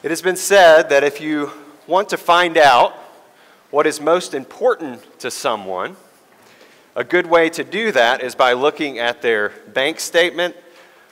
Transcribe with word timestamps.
It 0.00 0.10
has 0.12 0.22
been 0.22 0.36
said 0.36 0.90
that 0.90 1.02
if 1.02 1.20
you 1.20 1.50
want 1.88 2.10
to 2.10 2.16
find 2.16 2.56
out 2.56 2.92
what 3.72 3.84
is 3.84 4.00
most 4.00 4.32
important 4.32 5.18
to 5.18 5.28
someone, 5.28 5.96
a 6.94 7.02
good 7.02 7.26
way 7.26 7.50
to 7.50 7.64
do 7.64 7.90
that 7.90 8.22
is 8.22 8.36
by 8.36 8.52
looking 8.52 9.00
at 9.00 9.22
their 9.22 9.48
bank 9.74 9.98
statement 9.98 10.54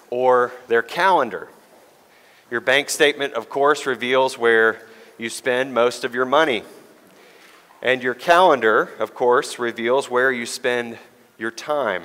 or 0.08 0.52
their 0.68 0.82
calendar. 0.82 1.48
Your 2.48 2.60
bank 2.60 2.88
statement, 2.88 3.34
of 3.34 3.48
course, 3.48 3.86
reveals 3.86 4.38
where 4.38 4.80
you 5.18 5.30
spend 5.30 5.74
most 5.74 6.04
of 6.04 6.14
your 6.14 6.24
money. 6.24 6.62
And 7.82 8.04
your 8.04 8.14
calendar, 8.14 8.90
of 9.00 9.14
course, 9.14 9.58
reveals 9.58 10.08
where 10.08 10.30
you 10.30 10.46
spend 10.46 10.96
your 11.38 11.50
time. 11.50 12.04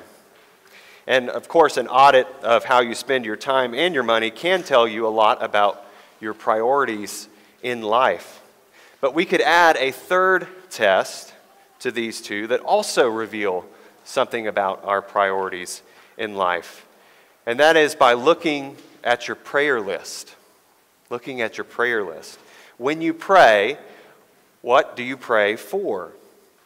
And 1.06 1.30
of 1.30 1.48
course, 1.48 1.78
an 1.78 1.88
audit 1.88 2.26
of 2.42 2.66
how 2.66 2.80
you 2.80 2.96
spend 2.96 3.24
your 3.26 3.36
time 3.36 3.76
and 3.76 3.94
your 3.94 4.04
money 4.04 4.32
can 4.32 4.64
tell 4.64 4.88
you 4.88 5.06
a 5.06 5.10
lot 5.10 5.44
about 5.44 5.86
your 6.22 6.34
priorities 6.34 7.28
in 7.64 7.82
life. 7.82 8.42
But 9.02 9.14
we 9.14 9.26
could 9.26 9.42
add 9.42 9.78
a 9.78 9.92
third 9.92 10.48
test 10.70 11.34
to 11.80 11.92
these 11.92 12.22
two 12.22 12.48
that 12.48 12.62
also 12.62 13.10
reveal 13.10 13.66
something 14.04 14.48
about 14.48 14.84
our 14.86 15.02
priorities 15.02 15.82
in 16.18 16.36
life. 16.36 16.86
And 17.46 17.60
that 17.60 17.76
is 17.76 17.96
by 17.96 18.14
looking 18.14 18.78
at 19.04 19.28
your 19.28 19.36
prayer 19.36 19.82
list. 19.82 20.36
Looking 21.10 21.42
at 21.42 21.58
your 21.58 21.66
prayer 21.66 22.04
list. 22.04 22.38
When 22.78 23.02
you 23.02 23.14
pray, 23.14 23.78
what 24.62 24.96
do 24.96 25.04
you 25.04 25.18
pray 25.18 25.56
for? 25.56 26.12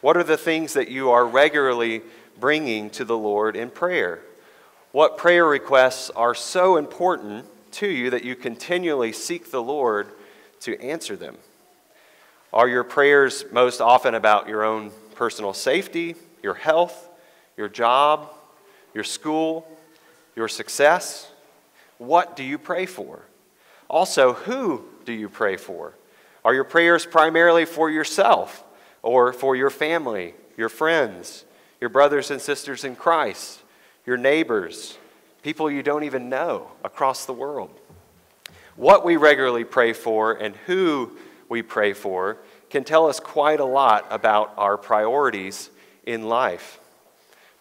What 0.02 0.16
are 0.16 0.24
the 0.24 0.36
things 0.36 0.74
that 0.74 0.88
you 0.88 1.10
are 1.10 1.26
regularly 1.26 2.02
bringing 2.38 2.90
to 2.90 3.04
the 3.04 3.16
Lord 3.16 3.56
in 3.56 3.70
prayer? 3.70 4.20
What 4.92 5.16
prayer 5.16 5.46
requests 5.46 6.10
are 6.10 6.34
so 6.34 6.76
important 6.76 7.46
to 7.76 7.88
you 7.88 8.10
that 8.10 8.24
you 8.24 8.36
continually 8.36 9.12
seek 9.12 9.50
the 9.50 9.62
Lord 9.62 10.08
to 10.60 10.80
answer 10.80 11.16
them? 11.16 11.36
Are 12.52 12.68
your 12.68 12.84
prayers 12.84 13.44
most 13.52 13.80
often 13.80 14.14
about 14.14 14.48
your 14.48 14.64
own 14.64 14.90
personal 15.14 15.52
safety, 15.52 16.14
your 16.42 16.54
health, 16.54 17.08
your 17.56 17.68
job, 17.68 18.30
your 18.94 19.04
school, 19.04 19.66
your 20.34 20.48
success? 20.48 21.30
What 21.98 22.36
do 22.36 22.42
you 22.42 22.58
pray 22.58 22.86
for? 22.86 23.22
Also, 23.88 24.32
who 24.32 24.84
do 25.04 25.12
you 25.12 25.28
pray 25.28 25.56
for? 25.56 25.94
Are 26.44 26.54
your 26.54 26.64
prayers 26.64 27.04
primarily 27.04 27.64
for 27.64 27.90
yourself 27.90 28.64
or 29.02 29.32
for 29.32 29.54
your 29.54 29.70
family, 29.70 30.34
your 30.56 30.68
friends, 30.68 31.44
your 31.80 31.90
brothers 31.90 32.30
and 32.30 32.40
sisters 32.40 32.84
in 32.84 32.96
Christ, 32.96 33.60
your 34.06 34.16
neighbors, 34.16 34.96
people 35.46 35.70
you 35.70 35.80
don't 35.80 36.02
even 36.02 36.28
know 36.28 36.66
across 36.82 37.24
the 37.24 37.32
world? 37.32 37.70
What 38.74 39.04
we 39.04 39.14
regularly 39.14 39.62
pray 39.62 39.92
for 39.92 40.32
and 40.32 40.56
who 40.66 41.12
we 41.48 41.62
pray 41.62 41.92
for 41.92 42.38
can 42.68 42.82
tell 42.82 43.06
us 43.06 43.20
quite 43.20 43.60
a 43.60 43.64
lot 43.64 44.08
about 44.10 44.52
our 44.56 44.76
priorities 44.76 45.70
in 46.04 46.24
life. 46.28 46.80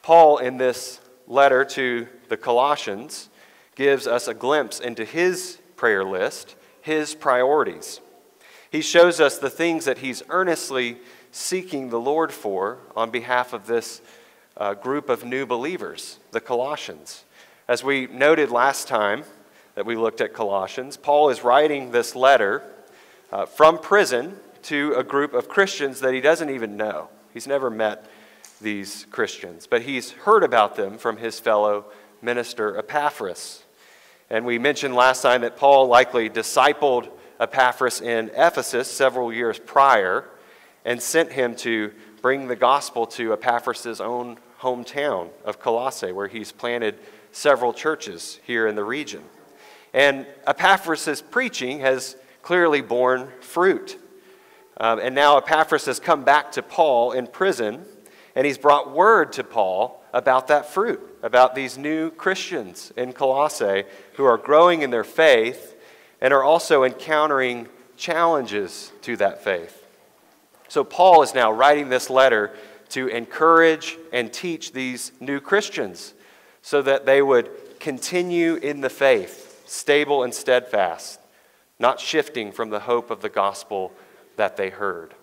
Paul, 0.01 0.39
in 0.39 0.57
this 0.57 0.99
letter 1.27 1.63
to 1.63 2.07
the 2.27 2.37
Colossians, 2.37 3.29
gives 3.75 4.07
us 4.07 4.27
a 4.27 4.33
glimpse 4.33 4.79
into 4.79 5.05
his 5.05 5.59
prayer 5.75 6.03
list, 6.03 6.55
his 6.81 7.13
priorities. 7.13 8.01
He 8.71 8.81
shows 8.81 9.19
us 9.19 9.37
the 9.37 9.51
things 9.51 9.85
that 9.85 9.99
he's 9.99 10.23
earnestly 10.29 10.97
seeking 11.29 11.91
the 11.91 12.01
Lord 12.01 12.33
for 12.33 12.79
on 12.95 13.11
behalf 13.11 13.53
of 13.53 13.67
this 13.67 14.01
uh, 14.57 14.73
group 14.73 15.07
of 15.07 15.23
new 15.23 15.45
believers, 15.45 16.17
the 16.31 16.41
Colossians. 16.41 17.24
As 17.67 17.83
we 17.83 18.05
noted 18.05 18.51
last 18.51 18.87
time 18.87 19.23
that 19.73 19.87
we 19.87 19.95
looked 19.95 20.21
at 20.21 20.33
Colossians, 20.33 20.97
Paul 20.97 21.29
is 21.29 21.43
writing 21.43 21.89
this 21.89 22.15
letter 22.15 22.61
uh, 23.31 23.47
from 23.47 23.79
prison 23.79 24.37
to 24.63 24.93
a 24.95 25.03
group 25.03 25.33
of 25.33 25.49
Christians 25.49 25.99
that 26.01 26.13
he 26.13 26.21
doesn't 26.21 26.51
even 26.51 26.77
know. 26.77 27.09
He's 27.33 27.47
never 27.47 27.71
met 27.71 28.05
these 28.61 29.07
Christians, 29.09 29.65
but 29.65 29.81
he's 29.81 30.11
heard 30.11 30.43
about 30.43 30.75
them 30.75 30.99
from 30.99 31.17
his 31.17 31.39
fellow 31.39 31.85
minister 32.21 32.77
Epaphras. 32.77 33.63
And 34.29 34.45
we 34.45 34.59
mentioned 34.59 34.93
last 34.93 35.23
time 35.23 35.41
that 35.41 35.57
Paul 35.57 35.87
likely 35.87 36.29
discipled 36.29 37.09
Epaphras 37.39 37.99
in 37.99 38.29
Ephesus 38.35 38.91
several 38.91 39.33
years 39.33 39.57
prior 39.57 40.25
and 40.85 41.01
sent 41.01 41.31
him 41.31 41.55
to 41.55 41.91
bring 42.21 42.47
the 42.47 42.55
gospel 42.55 43.07
to 43.07 43.33
Epaphras' 43.33 43.99
own 43.99 44.37
hometown 44.59 45.29
of 45.43 45.59
Colossae, 45.59 46.11
where 46.11 46.27
he's 46.27 46.51
planted 46.51 46.99
several 47.35 47.73
churches 47.73 48.39
here 48.45 48.65
in 48.65 48.75
the 48.75 48.83
region. 48.83 49.21
And 49.93 50.25
Epaphras' 50.47 51.21
preaching 51.21 51.79
has 51.79 52.15
clearly 52.41 52.81
borne 52.81 53.27
fruit. 53.41 53.99
Um, 54.77 54.99
and 54.99 55.13
now 55.13 55.37
Epaphras 55.37 55.85
has 55.85 55.99
come 55.99 56.23
back 56.23 56.53
to 56.53 56.61
Paul 56.61 57.11
in 57.11 57.27
prison, 57.27 57.83
and 58.35 58.45
he's 58.45 58.57
brought 58.57 58.91
word 58.91 59.33
to 59.33 59.43
Paul 59.43 60.01
about 60.13 60.47
that 60.47 60.71
fruit, 60.71 61.01
about 61.21 61.55
these 61.55 61.77
new 61.77 62.09
Christians 62.09 62.93
in 62.95 63.11
Colossae 63.11 63.83
who 64.13 64.23
are 64.23 64.37
growing 64.37 64.81
in 64.81 64.89
their 64.89 65.03
faith 65.03 65.75
and 66.21 66.33
are 66.33 66.43
also 66.43 66.83
encountering 66.83 67.67
challenges 67.97 68.93
to 69.01 69.17
that 69.17 69.43
faith. 69.43 69.85
So, 70.69 70.83
Paul 70.85 71.21
is 71.21 71.33
now 71.33 71.51
writing 71.51 71.89
this 71.89 72.09
letter 72.09 72.55
to 72.89 73.07
encourage 73.07 73.97
and 74.13 74.31
teach 74.31 74.71
these 74.71 75.11
new 75.19 75.39
Christians 75.39 76.13
so 76.65 76.81
that 76.81 77.05
they 77.05 77.21
would 77.21 77.47
continue 77.79 78.55
in 78.55 78.81
the 78.81 78.89
faith, 78.89 79.61
stable 79.67 80.23
and 80.23 80.33
steadfast, 80.33 81.19
not 81.77 81.99
shifting 81.99 82.51
from 82.51 82.71
the 82.71 82.79
hope 82.79 83.11
of 83.11 83.21
the 83.21 83.29
gospel 83.29 83.91
that 84.35 84.57
they 84.57 84.71
heard. 84.71 85.13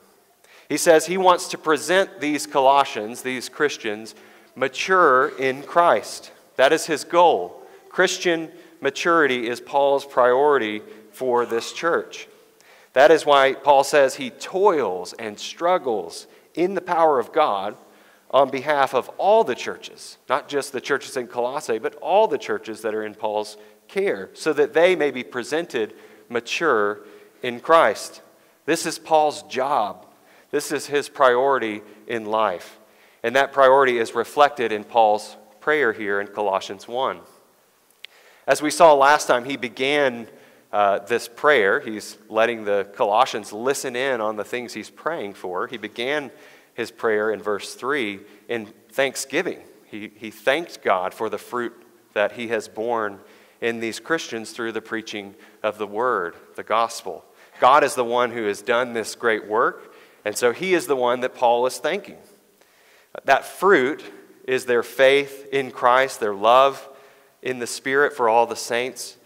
He 0.69 0.77
says 0.77 1.05
he 1.05 1.19
wants 1.19 1.49
to 1.49 1.59
present 1.59 2.21
these 2.21 2.47
Colossians, 2.47 3.23
these 3.23 3.49
Christians, 3.49 4.15
mature 4.55 5.37
in 5.37 5.65
Christ. 5.65 6.31
That 6.55 6.73
is 6.73 6.87
his 6.87 7.03
goal. 7.03 7.61
Christian 7.89 8.49
maturity 8.81 9.49
is 9.49 9.61
Paul's 9.61 10.07
priority 10.07 10.81
for 11.11 11.45
this 11.45 11.73
church. 11.73 12.29
That 12.93 13.11
is 13.11 13.27
why 13.27 13.55
Paul 13.55 13.83
says 13.83 14.15
he 14.15 14.31
toils 14.31 15.13
and 15.15 15.37
struggles 15.41 16.29
in 16.55 16.75
the 16.75 16.81
power 16.81 17.19
of 17.19 17.33
God 17.33 17.77
on 18.33 18.51
behalf 18.51 18.95
of 18.95 19.09
all 19.19 19.45
the 19.45 19.55
churches, 19.55 20.17
not 20.29 20.49
just 20.49 20.73
the 20.73 20.81
churches 20.81 21.17
in 21.17 21.27
Colossae, 21.27 21.79
but 21.79 21.95
all 21.97 22.27
the 22.27 22.39
churches 22.39 22.81
that 22.83 22.95
are 22.95 23.05
in 23.05 23.15
Paul's 23.15 23.57
care, 23.89 24.31
so 24.33 24.53
that 24.53 24.73
they 24.73 24.97
may 24.97 25.11
be 25.11 25.23
presented 25.23 25.95
mature 26.29 27.01
in 27.43 27.61
Christ. 27.61 28.23
This 28.65 28.87
is 28.87 28.99
Paul's 28.99 29.43
job. 29.45 30.07
This 30.51 30.73
is 30.73 30.87
his 30.87 31.09
priority 31.09 31.83
in 32.07 32.25
life. 32.25 32.79
And 33.23 33.37
that 33.37 33.53
priority 33.53 33.99
is 33.99 34.15
reflected 34.15 34.73
in 34.73 34.85
Paul's 34.85 35.37
prayer 35.61 35.93
here 35.93 36.21
in 36.21 36.27
Colossians 36.27 36.89
1. 36.89 37.21
As 38.47 38.61
we 38.61 38.71
saw 38.71 38.95
last 38.95 39.27
time, 39.27 39.45
he 39.45 39.57
began 39.57 40.27
uh, 40.73 41.01
this 41.01 41.29
prayer. 41.29 41.81
He's 41.81 42.17
letting 42.29 42.65
the 42.65 42.89
Colossians 42.95 43.53
listen 43.53 43.95
in 43.95 44.21
on 44.21 44.37
the 44.37 44.45
things 44.45 44.73
he's 44.73 44.91
praying 44.91 45.35
for. 45.35 45.67
He 45.67 45.77
began 45.77 46.31
his 46.75 46.91
prayer 46.91 47.31
in 47.31 47.43
verse 47.43 47.75
3 47.75 48.21
in 48.49 48.67
thanksgiving. 48.91 49.61
He, 49.85 50.11
he 50.15 50.31
thanked 50.31 50.83
God 50.83 51.13
for 51.13 51.29
the 51.29 51.39
fruit 51.39 51.75
that 52.15 52.33
he 52.33 52.49
has 52.49 52.69
borne 52.69 53.19
in 53.61 53.81
these 53.81 54.01
Christians 54.01 54.53
through 54.53 54.73
the 54.73 54.83
preaching 54.83 55.35
of 55.63 55.79
the 55.79 55.87
word, 55.87 56.35
the 56.57 56.63
gospel. 56.63 57.25
God 57.61 57.85
is 57.85 57.95
the 57.95 58.05
one 58.05 58.33
who 58.33 58.45
has 58.47 58.63
done 58.63 58.93
this 58.93 59.15
great 59.15 59.47
work, 59.47 59.95
and 60.25 60.37
so 60.37 60.53
he 60.53 60.75
is 60.75 60.87
the 60.87 60.97
one 60.97 61.21
that 61.21 61.35
Paul 61.35 61.67
is 61.67 61.79
thanking. 61.79 62.19
That 63.25 63.45
fruit 63.45 64.03
is 64.49 64.65
their 64.65 64.83
faith 64.83 65.49
in 65.53 65.71
Christ, 65.71 66.21
their 66.21 66.35
love 66.35 66.89
in 67.43 67.59
the 67.59 67.67
Spirit 67.67 68.15
for 68.15 68.29
all 68.29 68.47
the 68.47 68.57
saints, 68.57 69.17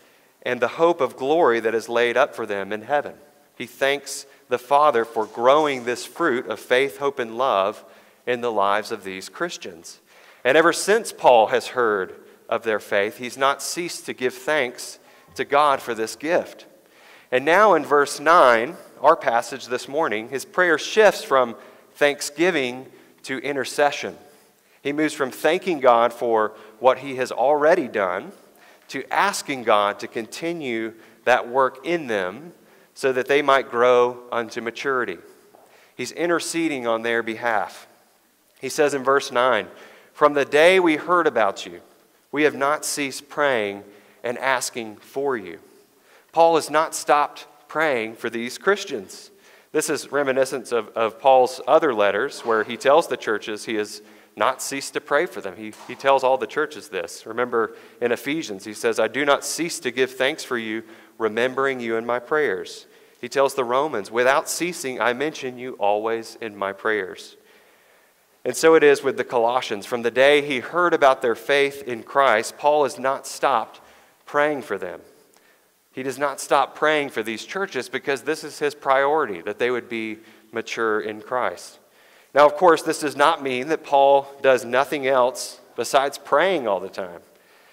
and 0.42 0.60
the 0.60 0.68
hope 0.68 1.00
of 1.00 1.16
glory 1.16 1.60
that 1.60 1.74
is 1.74 1.88
laid 1.88 2.16
up 2.16 2.34
for 2.34 2.46
them 2.46 2.72
in 2.72 2.82
heaven. 2.82 3.14
He 3.56 3.66
thanks 3.66 4.26
the 4.48 4.59
Father 4.59 5.04
for 5.04 5.27
growing 5.27 5.84
this 5.84 6.04
fruit 6.04 6.47
of 6.47 6.60
faith, 6.60 6.98
hope, 6.98 7.19
and 7.19 7.37
love 7.37 7.84
in 8.27 8.41
the 8.41 8.53
lives 8.53 8.93
of 8.93 9.04
these 9.04 9.28
Christians. 9.28 10.01
And 10.45 10.57
ever 10.57 10.72
since 10.72 11.13
Paul 11.13 11.48
has 11.48 11.69
heard 11.69 12.15
of 12.48 12.63
their 12.63 12.78
faith, 12.78 13.19
he's 13.19 13.37
not 13.37 13.63
ceased 13.63 14.07
to 14.07 14.13
give 14.13 14.34
thanks 14.34 14.98
to 15.34 15.45
God 15.45 15.81
for 15.81 15.95
this 15.95 16.16
gift. 16.16 16.66
And 17.33 17.45
now 17.45 17.75
in 17.75 17.84
verse 17.84 18.21
9, 18.21 18.77
our 19.01 19.16
passage 19.16 19.66
this 19.66 19.89
morning, 19.89 20.28
his 20.28 20.45
prayer 20.45 20.78
shifts 20.78 21.25
from 21.25 21.57
thanksgiving 21.95 22.87
to 23.25 23.39
intercession. 23.39 24.16
He 24.83 24.93
moves 24.93 25.15
from 25.15 25.33
thanking 25.33 25.81
God 25.81 26.13
for 26.13 26.53
what 26.78 26.98
he 26.98 27.16
has 27.16 27.33
already 27.33 27.89
done 27.89 28.31
to 28.89 29.04
asking 29.13 29.65
God 29.65 29.98
to 29.98 30.07
continue 30.07 30.95
that 31.25 31.48
work 31.48 31.84
in 31.84 32.07
them 32.07 32.53
so 32.97 33.13
that 33.13 33.28
they 33.28 33.43
might 33.43 33.71
grow 33.71 34.16
unto 34.33 34.63
maturity. 34.63 35.19
He's 35.95 36.13
interceding 36.13 36.87
on 36.87 37.03
their 37.03 37.22
behalf. 37.22 37.87
He 38.59 38.71
says 38.71 38.95
in 38.95 39.04
verse 39.04 39.31
9, 39.31 39.66
From 40.15 40.33
the 40.33 40.47
day 40.47 40.81
we 40.81 40.97
heard 40.97 41.27
about 41.27 41.66
you, 41.66 41.83
we 42.33 42.45
have 42.45 42.54
not 42.54 42.87
ceased 42.87 43.28
praying 43.28 43.84
and 44.25 44.39
asking 44.39 44.97
for 44.97 45.37
you. 45.37 45.59
Paul 46.33 46.57
has 46.57 46.71
not 46.71 46.95
stopped 46.95 47.47
praying 47.69 48.16
for 48.16 48.31
these 48.31 48.57
Christians. 48.57 49.31
This 49.72 49.91
is 49.91 50.10
reminiscent 50.10 50.72
of, 50.72 50.89
of 50.97 51.21
Paul's 51.21 51.60
other 51.69 51.93
letters 51.93 52.47
where 52.47 52.65
he 52.65 52.78
tells 52.78 53.09
the 53.09 53.19
churches 53.19 53.66
he 53.66 53.75
has 53.75 54.01
not 54.37 54.63
ceased 54.63 54.95
to 54.95 55.03
pray 55.03 55.27
for 55.27 55.43
them. 55.43 55.57
He, 55.57 55.75
he 55.87 55.95
tells 55.95 56.25
all 56.25 56.39
the 56.39 56.47
churches 56.47 56.89
this. 56.89 57.27
Remember 57.27 57.75
in 58.01 58.10
Ephesians, 58.10 58.65
he 58.65 58.72
says, 58.72 58.98
I 58.98 59.09
do 59.09 59.27
not 59.27 59.45
cease 59.45 59.81
to 59.81 59.91
give 59.91 60.13
thanks 60.13 60.45
for 60.45 60.57
you, 60.57 60.83
remembering 61.18 61.80
you 61.80 61.97
in 61.97 62.07
my 62.07 62.18
prayers. 62.18 62.86
He 63.21 63.28
tells 63.28 63.54
the 63.54 63.65
Romans, 63.65 64.10
without 64.10 64.48
ceasing, 64.48 65.01
I 65.01 65.13
mention 65.13 65.59
you 65.59 65.72
always 65.74 66.36
in 66.41 66.57
my 66.57 66.72
prayers. 66.72 67.36
And 68.45 68.54
so 68.54 68.74
it 68.74 68.84
is 68.84 69.03
with 69.03 69.16
the 69.16 69.24
Colossians. 69.24 69.86
From 69.86 70.03
the 70.03 70.10
day 70.10 70.42
he 70.42 70.60
heard 70.60 70.95
about 70.95 71.22
their 71.22 71.34
faith 71.34 71.83
in 71.83 72.03
Christ, 72.03 72.59
Paul 72.59 72.84
has 72.84 72.98
not 72.98 73.27
stopped 73.27 73.80
praying 74.24 74.63
for 74.63 74.78
them. 74.78 75.01
He 75.92 76.03
does 76.03 76.18
not 76.18 76.41
stop 76.41 76.77
praying 76.77 77.09
for 77.09 77.22
these 77.22 77.45
churches 77.45 77.89
because 77.89 78.22
this 78.22 78.45
is 78.45 78.59
his 78.59 78.74
priority, 78.74 79.41
that 79.41 79.59
they 79.59 79.71
would 79.71 79.89
be 79.89 80.19
mature 80.53 81.01
in 81.01 81.22
Christ. 81.22 81.78
Now, 82.34 82.45
of 82.45 82.54
course, 82.54 82.83
this 82.83 83.01
does 83.01 83.16
not 83.16 83.42
mean 83.42 83.69
that 83.69 83.83
Paul 83.83 84.28
does 84.42 84.65
nothing 84.65 85.07
else 85.07 85.59
besides 85.74 86.19
praying 86.19 86.69
all 86.69 86.80
the 86.80 86.89
time. 86.91 87.21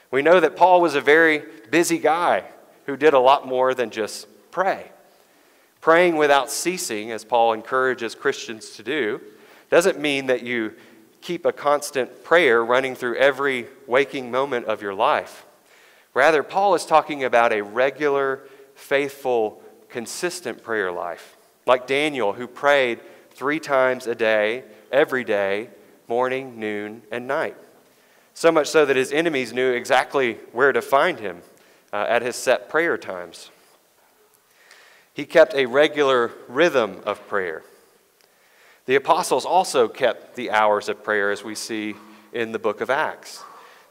We 0.10 0.22
know 0.22 0.40
that 0.40 0.56
Paul 0.56 0.80
was 0.80 0.96
a 0.96 1.02
very 1.02 1.44
busy 1.70 1.98
guy 1.98 2.46
who 2.86 2.98
did 2.98 3.14
a 3.14 3.20
lot 3.20 3.48
more 3.48 3.74
than 3.74 3.90
just 3.90 4.28
pray. 4.52 4.92
Praying 5.82 6.16
without 6.16 6.50
ceasing, 6.50 7.12
as 7.12 7.26
Paul 7.26 7.54
encourages 7.54 8.16
Christians 8.16 8.72
to 8.72 8.84
do, 8.84 9.20
doesn't 9.70 10.00
mean 10.00 10.28
that 10.28 10.44
you 10.44 10.74
keep 11.22 11.46
a 11.46 11.52
constant 11.52 12.24
prayer 12.24 12.64
running 12.64 12.96
through 12.96 13.16
every 13.16 13.68
waking 13.88 14.32
moment 14.32 14.66
of 14.68 14.82
your 14.82 14.94
life. 14.94 15.46
Rather, 16.14 16.44
Paul 16.44 16.76
is 16.76 16.86
talking 16.86 17.24
about 17.24 17.52
a 17.52 17.62
regular, 17.62 18.44
faithful, 18.76 19.62
consistent 19.90 20.64
prayer 20.64 20.92
life, 20.92 21.38
like 21.66 21.88
Daniel, 21.88 22.34
who 22.34 22.48
prayed 22.48 23.00
three 23.32 23.60
times 23.60 24.06
a 24.06 24.16
day, 24.16 24.64
every 24.92 25.24
day, 25.24 25.70
morning, 26.08 26.60
noon, 26.60 27.02
and 27.12 27.28
night. 27.28 27.58
So 28.34 28.52
much 28.52 28.68
so 28.68 28.86
that 28.86 28.96
his 28.96 29.12
enemies 29.12 29.54
knew 29.54 29.72
exactly 29.72 30.36
where 30.52 30.72
to 30.72 30.82
find 30.82 31.20
him 31.20 31.42
uh, 31.94 32.06
at 32.10 32.24
his 32.24 32.36
set 32.36 32.68
prayer 32.68 32.98
times. 32.98 33.52
He 35.14 35.26
kept 35.26 35.54
a 35.54 35.68
regular 35.68 36.32
rhythm 36.48 37.02
of 37.06 37.26
prayer. 37.28 37.62
The 38.88 38.96
apostles 38.96 39.46
also 39.46 39.88
kept 39.88 40.36
the 40.36 40.52
hours 40.52 40.90
of 40.90 41.04
prayer, 41.04 41.32
as 41.32 41.44
we 41.44 41.56
see 41.56 41.96
in 42.34 42.52
the 42.52 42.60
book 42.60 42.82
of 42.82 42.90
Acts. 42.90 43.44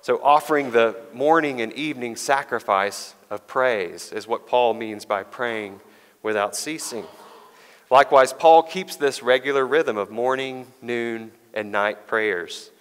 So, 0.02 0.20
offering 0.22 0.72
the 0.72 0.96
morning 1.14 1.60
and 1.60 1.72
evening 1.74 2.16
sacrifice 2.16 3.14
of 3.30 3.46
praise 3.46 4.12
is 4.12 4.26
what 4.26 4.48
Paul 4.48 4.74
means 4.74 5.04
by 5.04 5.22
praying 5.22 5.80
without 6.24 6.56
ceasing. 6.56 7.04
Likewise, 7.88 8.32
Paul 8.32 8.64
keeps 8.64 8.96
this 8.96 9.22
regular 9.22 9.64
rhythm 9.64 9.96
of 9.96 10.10
morning, 10.10 10.66
noon, 10.82 11.30
and 11.54 11.70
night 11.70 12.08
prayers. 12.08 12.71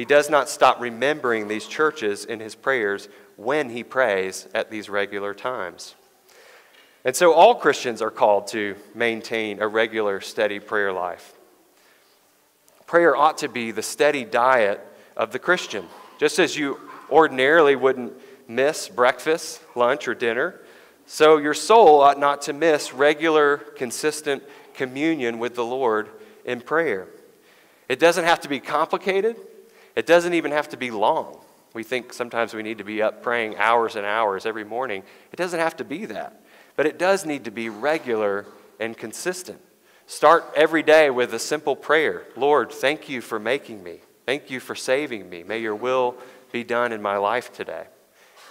He 0.00 0.06
does 0.06 0.30
not 0.30 0.48
stop 0.48 0.80
remembering 0.80 1.46
these 1.46 1.66
churches 1.66 2.24
in 2.24 2.40
his 2.40 2.54
prayers 2.54 3.10
when 3.36 3.68
he 3.68 3.84
prays 3.84 4.48
at 4.54 4.70
these 4.70 4.88
regular 4.88 5.34
times. 5.34 5.94
And 7.04 7.14
so 7.14 7.34
all 7.34 7.54
Christians 7.54 8.00
are 8.00 8.10
called 8.10 8.46
to 8.46 8.76
maintain 8.94 9.60
a 9.60 9.68
regular, 9.68 10.22
steady 10.22 10.58
prayer 10.58 10.90
life. 10.90 11.34
Prayer 12.86 13.14
ought 13.14 13.36
to 13.38 13.48
be 13.50 13.72
the 13.72 13.82
steady 13.82 14.24
diet 14.24 14.80
of 15.18 15.32
the 15.32 15.38
Christian. 15.38 15.84
Just 16.16 16.38
as 16.38 16.56
you 16.56 16.80
ordinarily 17.10 17.76
wouldn't 17.76 18.14
miss 18.48 18.88
breakfast, 18.88 19.60
lunch, 19.76 20.08
or 20.08 20.14
dinner, 20.14 20.62
so 21.04 21.36
your 21.36 21.52
soul 21.52 22.00
ought 22.00 22.18
not 22.18 22.40
to 22.40 22.54
miss 22.54 22.94
regular, 22.94 23.58
consistent 23.58 24.42
communion 24.72 25.38
with 25.38 25.56
the 25.56 25.64
Lord 25.66 26.08
in 26.46 26.62
prayer. 26.62 27.06
It 27.86 27.98
doesn't 27.98 28.24
have 28.24 28.40
to 28.40 28.48
be 28.48 28.60
complicated, 28.60 29.36
it 29.96 30.06
doesn't 30.06 30.34
even 30.34 30.52
have 30.52 30.68
to 30.70 30.76
be 30.76 30.90
long. 30.90 31.38
We 31.72 31.82
think 31.84 32.12
sometimes 32.12 32.52
we 32.52 32.62
need 32.62 32.78
to 32.78 32.84
be 32.84 33.00
up 33.00 33.22
praying 33.22 33.56
hours 33.56 33.96
and 33.96 34.04
hours 34.04 34.44
every 34.44 34.64
morning. 34.64 35.02
It 35.32 35.36
doesn't 35.36 35.60
have 35.60 35.76
to 35.76 35.84
be 35.84 36.06
that. 36.06 36.40
But 36.76 36.86
it 36.86 36.98
does 36.98 37.24
need 37.24 37.44
to 37.44 37.50
be 37.50 37.68
regular 37.68 38.46
and 38.78 38.96
consistent. 38.96 39.60
Start 40.06 40.44
every 40.56 40.82
day 40.82 41.10
with 41.10 41.32
a 41.34 41.38
simple 41.38 41.76
prayer 41.76 42.24
Lord, 42.36 42.72
thank 42.72 43.08
you 43.08 43.20
for 43.20 43.38
making 43.38 43.82
me. 43.82 44.00
Thank 44.26 44.50
you 44.50 44.60
for 44.60 44.74
saving 44.74 45.28
me. 45.28 45.42
May 45.42 45.58
your 45.58 45.74
will 45.74 46.16
be 46.52 46.64
done 46.64 46.92
in 46.92 47.00
my 47.00 47.16
life 47.16 47.52
today. 47.52 47.86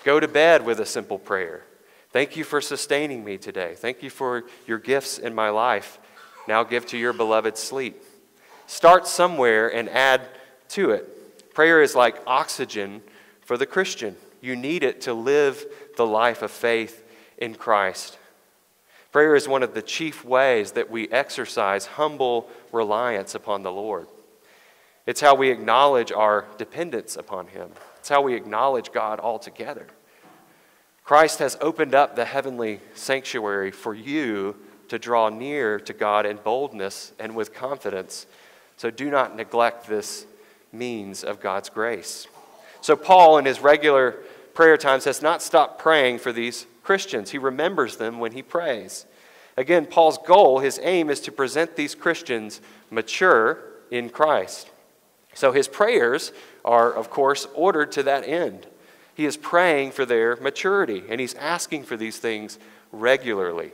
Go 0.03 0.19
to 0.19 0.27
bed 0.27 0.65
with 0.65 0.79
a 0.79 0.85
simple 0.85 1.19
prayer. 1.19 1.63
Thank 2.11 2.37
you 2.37 2.43
for 2.43 2.61
sustaining 2.61 3.23
me 3.23 3.37
today. 3.37 3.75
Thank 3.75 4.01
you 4.01 4.09
for 4.09 4.45
your 4.65 4.79
gifts 4.79 5.19
in 5.19 5.35
my 5.35 5.49
life. 5.49 5.99
Now 6.47 6.63
give 6.63 6.85
to 6.87 6.97
your 6.97 7.13
beloved 7.13 7.57
sleep. 7.57 8.01
Start 8.65 9.07
somewhere 9.07 9.73
and 9.73 9.89
add 9.89 10.21
to 10.69 10.91
it. 10.91 11.18
Prayer 11.59 11.81
is 11.81 11.93
like 11.93 12.15
oxygen 12.25 13.01
for 13.41 13.57
the 13.57 13.65
Christian. 13.65 14.15
You 14.39 14.55
need 14.55 14.81
it 14.81 15.01
to 15.01 15.13
live 15.13 15.65
the 15.97 16.05
life 16.05 16.41
of 16.41 16.51
faith 16.51 17.03
in 17.37 17.53
Christ. 17.53 18.17
Prayer 19.11 19.35
is 19.35 19.45
one 19.45 19.61
of 19.61 19.73
the 19.73 19.81
chief 19.81 20.23
ways 20.23 20.71
that 20.71 20.89
we 20.89 21.09
exercise 21.09 21.85
humble 21.85 22.47
reliance 22.71 23.35
upon 23.35 23.63
the 23.63 23.73
Lord. 23.73 24.07
It's 25.05 25.19
how 25.19 25.35
we 25.35 25.49
acknowledge 25.49 26.13
our 26.13 26.45
dependence 26.57 27.17
upon 27.17 27.47
Him, 27.47 27.71
it's 27.97 28.07
how 28.07 28.21
we 28.21 28.35
acknowledge 28.35 28.93
God 28.93 29.19
altogether. 29.19 29.87
Christ 31.03 31.39
has 31.39 31.57
opened 31.59 31.93
up 31.93 32.15
the 32.15 32.23
heavenly 32.23 32.79
sanctuary 32.93 33.71
for 33.71 33.93
you 33.93 34.55
to 34.87 34.97
draw 34.97 35.27
near 35.27 35.77
to 35.81 35.91
God 35.91 36.25
in 36.25 36.37
boldness 36.37 37.11
and 37.19 37.35
with 37.35 37.53
confidence. 37.53 38.27
So 38.77 38.89
do 38.89 39.09
not 39.11 39.35
neglect 39.35 39.87
this 39.87 40.25
means 40.71 41.23
of 41.23 41.39
God's 41.39 41.69
grace. 41.69 42.27
So, 42.81 42.95
Paul, 42.95 43.37
in 43.37 43.45
his 43.45 43.59
regular 43.59 44.11
prayer 44.53 44.77
times, 44.77 45.05
has 45.05 45.21
not 45.21 45.41
stopped 45.41 45.79
praying 45.79 46.19
for 46.19 46.31
these 46.31 46.65
Christians. 46.83 47.31
He 47.31 47.37
remembers 47.37 47.97
them 47.97 48.19
when 48.19 48.31
he 48.31 48.41
prays. 48.41 49.05
Again, 49.57 49.85
Paul's 49.85 50.17
goal, 50.17 50.59
his 50.59 50.79
aim, 50.81 51.09
is 51.09 51.19
to 51.21 51.31
present 51.31 51.75
these 51.75 51.95
Christians 51.95 52.61
mature 52.89 53.59
in 53.91 54.09
Christ. 54.09 54.69
So 55.33 55.51
his 55.51 55.67
prayers 55.67 56.31
are, 56.63 56.91
of 56.91 57.09
course, 57.09 57.47
ordered 57.53 57.91
to 57.93 58.03
that 58.03 58.27
end. 58.27 58.67
He 59.13 59.25
is 59.25 59.37
praying 59.37 59.91
for 59.91 60.05
their 60.05 60.37
maturity, 60.37 61.03
and 61.09 61.19
he's 61.19 61.35
asking 61.35 61.83
for 61.83 61.97
these 61.97 62.17
things 62.17 62.57
regularly. 62.91 63.73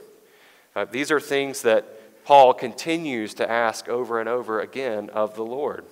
Uh, 0.75 0.85
these 0.85 1.11
are 1.11 1.19
things 1.19 1.61
that 1.61 2.23
Paul 2.25 2.53
continues 2.53 3.35
to 3.35 3.49
ask 3.49 3.87
over 3.87 4.19
and 4.19 4.27
over 4.27 4.59
again 4.59 5.09
of 5.11 5.35
the 5.35 5.45
Lord. 5.45 5.85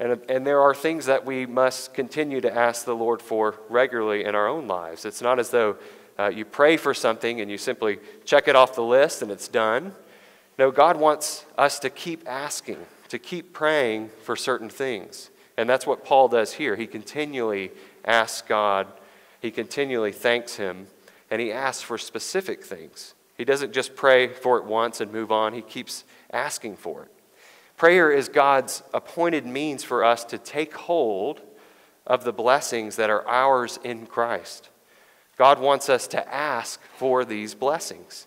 And, 0.00 0.18
and 0.30 0.46
there 0.46 0.62
are 0.62 0.74
things 0.74 1.06
that 1.06 1.26
we 1.26 1.44
must 1.44 1.92
continue 1.92 2.40
to 2.40 2.52
ask 2.52 2.86
the 2.86 2.96
Lord 2.96 3.20
for 3.20 3.60
regularly 3.68 4.24
in 4.24 4.34
our 4.34 4.48
own 4.48 4.66
lives. 4.66 5.04
It's 5.04 5.20
not 5.20 5.38
as 5.38 5.50
though 5.50 5.76
uh, 6.18 6.28
you 6.34 6.46
pray 6.46 6.78
for 6.78 6.94
something 6.94 7.40
and 7.40 7.50
you 7.50 7.58
simply 7.58 7.98
check 8.24 8.48
it 8.48 8.56
off 8.56 8.74
the 8.74 8.82
list 8.82 9.20
and 9.20 9.30
it's 9.30 9.46
done. 9.46 9.94
No, 10.58 10.70
God 10.70 10.96
wants 10.96 11.44
us 11.58 11.78
to 11.80 11.90
keep 11.90 12.26
asking, 12.26 12.78
to 13.08 13.18
keep 13.18 13.52
praying 13.52 14.08
for 14.22 14.36
certain 14.36 14.70
things. 14.70 15.30
And 15.58 15.68
that's 15.68 15.86
what 15.86 16.02
Paul 16.02 16.28
does 16.28 16.54
here. 16.54 16.76
He 16.76 16.86
continually 16.86 17.70
asks 18.04 18.40
God, 18.40 18.86
he 19.42 19.50
continually 19.50 20.12
thanks 20.12 20.56
Him, 20.56 20.86
and 21.30 21.42
he 21.42 21.52
asks 21.52 21.82
for 21.82 21.98
specific 21.98 22.64
things. 22.64 23.14
He 23.36 23.44
doesn't 23.44 23.72
just 23.72 23.94
pray 23.94 24.28
for 24.28 24.56
it 24.56 24.64
once 24.64 25.00
and 25.02 25.12
move 25.12 25.30
on, 25.30 25.52
he 25.52 25.62
keeps 25.62 26.04
asking 26.32 26.76
for 26.76 27.04
it. 27.04 27.10
Prayer 27.80 28.10
is 28.12 28.28
God's 28.28 28.82
appointed 28.92 29.46
means 29.46 29.82
for 29.82 30.04
us 30.04 30.22
to 30.26 30.36
take 30.36 30.74
hold 30.74 31.40
of 32.06 32.24
the 32.24 32.32
blessings 32.34 32.96
that 32.96 33.08
are 33.08 33.26
ours 33.26 33.78
in 33.82 34.04
Christ. 34.04 34.68
God 35.38 35.58
wants 35.58 35.88
us 35.88 36.06
to 36.08 36.30
ask 36.30 36.78
for 36.98 37.24
these 37.24 37.54
blessings. 37.54 38.26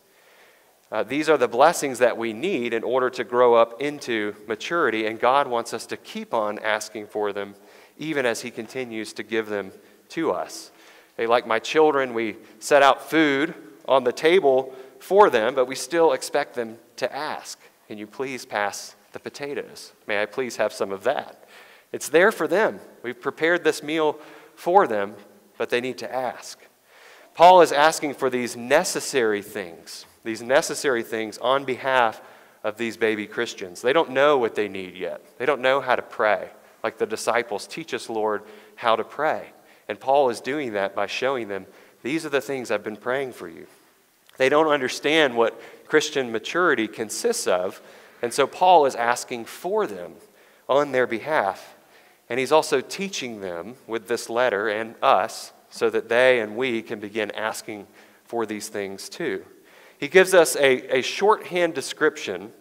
Uh, 0.92 1.04
these 1.04 1.30
are 1.30 1.38
the 1.38 1.48
blessings 1.48 2.00
that 2.00 2.18
we 2.18 2.34
need 2.34 2.74
in 2.74 2.84
order 2.84 3.12
to 3.12 3.24
grow 3.24 3.54
up 3.54 3.80
into 3.80 4.34
maturity, 4.48 5.06
and 5.06 5.20
God 5.20 5.48
wants 5.48 5.72
us 5.72 5.86
to 5.86 5.98
keep 5.98 6.34
on 6.34 6.58
asking 6.58 7.06
for 7.06 7.32
them 7.32 7.54
even 8.00 8.26
as 8.26 8.42
He 8.42 8.50
continues 8.50 9.14
to 9.14 9.22
give 9.22 9.50
them 9.50 9.72
to 10.10 10.32
us. 10.32 10.72
Like 11.16 11.46
my 11.46 11.60
children, 11.60 12.16
we 12.16 12.38
set 12.58 12.82
out 12.82 13.08
food 13.08 13.54
on 13.88 14.04
the 14.04 14.14
table 14.14 14.74
for 14.98 15.30
them, 15.30 15.54
but 15.54 15.68
we 15.68 15.76
still 15.76 16.12
expect 16.12 16.56
them 16.56 16.80
to 16.96 17.16
ask 17.16 17.60
Can 17.88 18.00
you 18.00 18.08
please 18.08 18.48
pass 18.48 18.96
the 19.14 19.20
potatoes? 19.20 19.94
May 20.08 20.22
I 20.22 20.26
please 20.26 20.58
have 20.58 20.74
some 20.74 20.92
of 20.92 21.04
that? 21.04 21.48
It's 21.92 22.10
there 22.10 22.32
for 22.32 22.48
them. 22.48 22.80
We've 23.04 23.20
prepared 23.20 23.64
this 23.64 23.84
meal 23.84 24.20
for 24.56 24.88
them, 24.88 25.16
but 25.58 25.70
they 25.70 25.82
need 25.82 25.98
to 26.00 26.14
ask. 26.14 26.60
Paul 27.36 27.62
is 27.62 27.72
asking 27.72 28.16
for 28.16 28.30
these 28.30 28.56
necessary 28.56 29.42
things, 29.42 30.06
these 30.24 30.42
necessary 30.42 31.04
things 31.04 31.38
on 31.38 31.64
behalf 31.64 32.22
of 32.64 32.78
these 32.78 32.98
baby 32.98 33.28
Christians. 33.28 33.82
They 33.82 33.94
don't 33.94 34.12
know 34.12 34.38
what 34.38 34.56
they 34.56 34.68
need 34.68 34.96
yet, 34.96 35.22
they 35.38 35.46
don't 35.46 35.62
know 35.62 35.82
how 35.82 35.96
to 35.96 36.02
pray. 36.02 36.50
Like 36.84 36.98
the 36.98 37.06
disciples, 37.06 37.66
teach 37.66 37.94
us, 37.94 38.10
Lord, 38.10 38.44
how 38.76 38.98
to 38.98 39.06
pray. 39.06 39.54
And 39.88 39.98
Paul 39.98 40.30
is 40.30 40.42
doing 40.42 40.74
that 40.74 40.94
by 40.94 41.06
showing 41.06 41.48
them 41.48 41.66
these 42.02 42.26
are 42.26 42.30
the 42.30 42.42
things 42.42 42.72
I've 42.72 42.84
been 42.84 42.98
praying 42.98 43.32
for 43.32 43.48
you. 43.48 43.68
They 44.38 44.50
don't 44.50 44.68
understand 44.68 45.38
what 45.38 45.62
Christian 45.88 46.32
maturity 46.32 46.88
consists 46.88 47.48
of. 47.48 47.82
And 48.24 48.34
so 48.34 48.48
Paul 48.48 48.86
is 48.86 48.96
asking 48.96 49.46
for 49.46 49.86
them 49.86 50.14
on 50.70 50.94
their 50.94 51.06
behalf. 51.06 51.76
And 52.30 52.40
he's 52.40 52.54
also 52.54 52.80
teaching 52.80 53.42
them 53.42 53.76
with 53.86 54.08
this 54.08 54.30
letter 54.30 54.70
and 54.70 54.96
us 55.04 55.52
so 55.70 55.90
that 55.90 56.08
they 56.08 56.40
and 56.40 56.56
we 56.56 56.82
can 56.82 57.02
begin 57.02 57.32
asking 57.32 57.86
for 58.24 58.46
these 58.46 58.70
things 58.70 59.10
too. 59.10 59.44
He 60.00 60.08
gives 60.08 60.34
us 60.34 60.56
a, 60.56 61.00
a 61.00 61.02
shorthand 61.02 61.74
description 61.74 62.54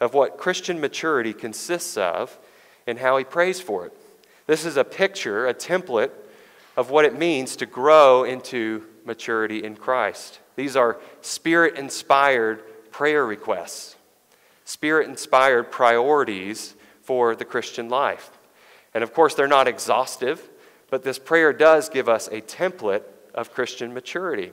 of 0.00 0.14
what 0.14 0.38
Christian 0.38 0.80
maturity 0.80 1.34
consists 1.34 1.98
of 1.98 2.38
and 2.86 2.98
how 2.98 3.18
he 3.18 3.24
prays 3.24 3.60
for 3.60 3.84
it. 3.84 3.92
This 4.46 4.64
is 4.64 4.78
a 4.78 4.84
picture, 4.84 5.46
a 5.46 5.52
template 5.52 6.12
of 6.78 6.88
what 6.88 7.04
it 7.04 7.18
means 7.18 7.56
to 7.56 7.66
grow 7.66 8.24
into 8.24 8.86
maturity 9.04 9.62
in 9.62 9.76
Christ. 9.76 10.40
These 10.56 10.76
are 10.76 10.98
spirit 11.20 11.76
inspired 11.76 12.62
prayer 12.90 13.26
requests, 13.26 13.96
spirit 14.70 15.08
inspired 15.08 15.72
priorities 15.72 16.76
for 17.02 17.34
the 17.34 17.44
Christian 17.44 17.88
life. 17.88 18.30
And 18.94 19.02
of 19.02 19.12
course, 19.12 19.34
they're 19.34 19.48
not 19.48 19.66
exhaustive, 19.66 20.48
but 20.90 21.02
this 21.02 21.18
prayer 21.18 21.52
does 21.52 21.88
give 21.88 22.08
us 22.08 22.28
a 22.28 22.40
template 22.40 23.02
of 23.34 23.52
Christian 23.52 23.92
maturity. 23.92 24.52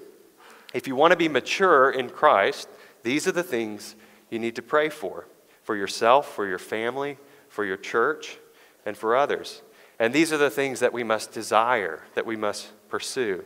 If 0.74 0.88
you 0.88 0.96
want 0.96 1.12
to 1.12 1.18
be 1.18 1.28
mature 1.28 1.92
in 1.92 2.10
Christ, 2.10 2.68
these 3.04 3.28
are 3.28 3.32
the 3.32 3.44
things 3.44 3.96
you 4.32 4.40
need 4.40 4.56
to 4.56 4.64
pray 4.64 4.90
for 4.90 5.28
for 5.62 5.76
yourself, 5.76 6.34
for 6.34 6.48
your 6.48 6.58
family, 6.58 7.18
for 7.48 7.64
your 7.64 7.78
church, 7.78 8.38
and 8.86 8.98
for 8.98 9.16
others. 9.16 9.62
And 10.00 10.14
these 10.14 10.34
are 10.34 10.38
the 10.38 10.50
things 10.50 10.80
that 10.80 10.94
we 10.94 11.04
must 11.04 11.32
desire, 11.32 12.02
that 12.16 12.26
we 12.26 12.38
must 12.38 12.72
pursue. 12.90 13.44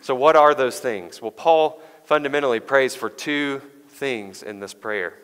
So, 0.00 0.14
what 0.14 0.36
are 0.36 0.54
those 0.54 0.80
things? 0.80 1.20
Well, 1.20 1.32
Paul 1.32 1.82
fundamentally 2.04 2.60
prays 2.60 2.94
for 2.94 3.10
two 3.10 3.60
things 3.88 4.42
in 4.42 4.60
this 4.60 4.72
prayer. 4.72 5.21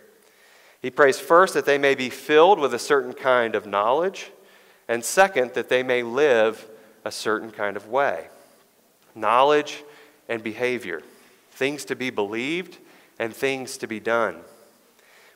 He 0.80 0.90
prays 0.90 1.18
first 1.18 1.54
that 1.54 1.66
they 1.66 1.78
may 1.78 1.94
be 1.94 2.10
filled 2.10 2.58
with 2.58 2.72
a 2.72 2.78
certain 2.78 3.12
kind 3.12 3.54
of 3.54 3.66
knowledge, 3.66 4.30
and 4.86 5.04
second, 5.04 5.54
that 5.54 5.68
they 5.68 5.82
may 5.82 6.02
live 6.02 6.66
a 7.04 7.10
certain 7.10 7.50
kind 7.50 7.76
of 7.76 7.88
way. 7.88 8.28
Knowledge 9.14 9.82
and 10.28 10.42
behavior, 10.42 11.02
things 11.50 11.84
to 11.86 11.96
be 11.96 12.10
believed 12.10 12.78
and 13.18 13.34
things 13.34 13.76
to 13.78 13.86
be 13.86 13.98
done. 13.98 14.36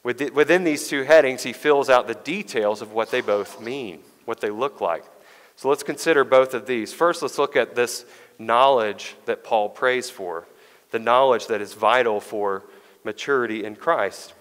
Within 0.05 0.65
these 0.65 0.89
two 0.89 1.03
headings, 1.03 1.43
he 1.43 1.53
fills 1.53 1.89
out 1.89 2.07
the 2.07 2.15
details 2.15 2.83
of 2.83 2.93
what 2.93 3.11
they 3.11 3.21
both 3.21 3.61
mean, 3.61 4.01
what 4.25 4.41
they 4.41 4.51
look 4.51 4.81
like. 4.81 5.05
So 5.57 5.69
let's 5.69 5.83
consider 5.83 6.25
both 6.25 6.55
of 6.55 6.67
these. 6.67 6.93
First, 6.93 7.23
let's 7.23 7.39
look 7.39 7.57
at 7.57 7.75
this 7.75 8.05
knowledge 8.39 9.15
that 9.27 9.45
Paul 9.45 9.69
prays 9.69 10.11
for, 10.11 10.47
the 10.91 10.99
knowledge 10.99 11.47
that 11.49 11.61
is 11.61 11.75
vital 11.75 12.21
for 12.21 12.65
maturity 13.05 13.65
in 13.65 13.77
Christ. 13.77 14.35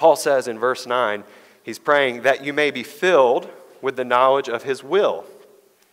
Paul 0.00 0.16
says 0.16 0.48
in 0.48 0.58
verse 0.58 0.86
9, 0.86 1.24
he's 1.62 1.78
praying 1.78 2.22
that 2.22 2.42
you 2.42 2.54
may 2.54 2.70
be 2.70 2.82
filled 2.82 3.50
with 3.82 3.96
the 3.96 4.04
knowledge 4.04 4.48
of 4.48 4.62
his 4.62 4.82
will 4.82 5.26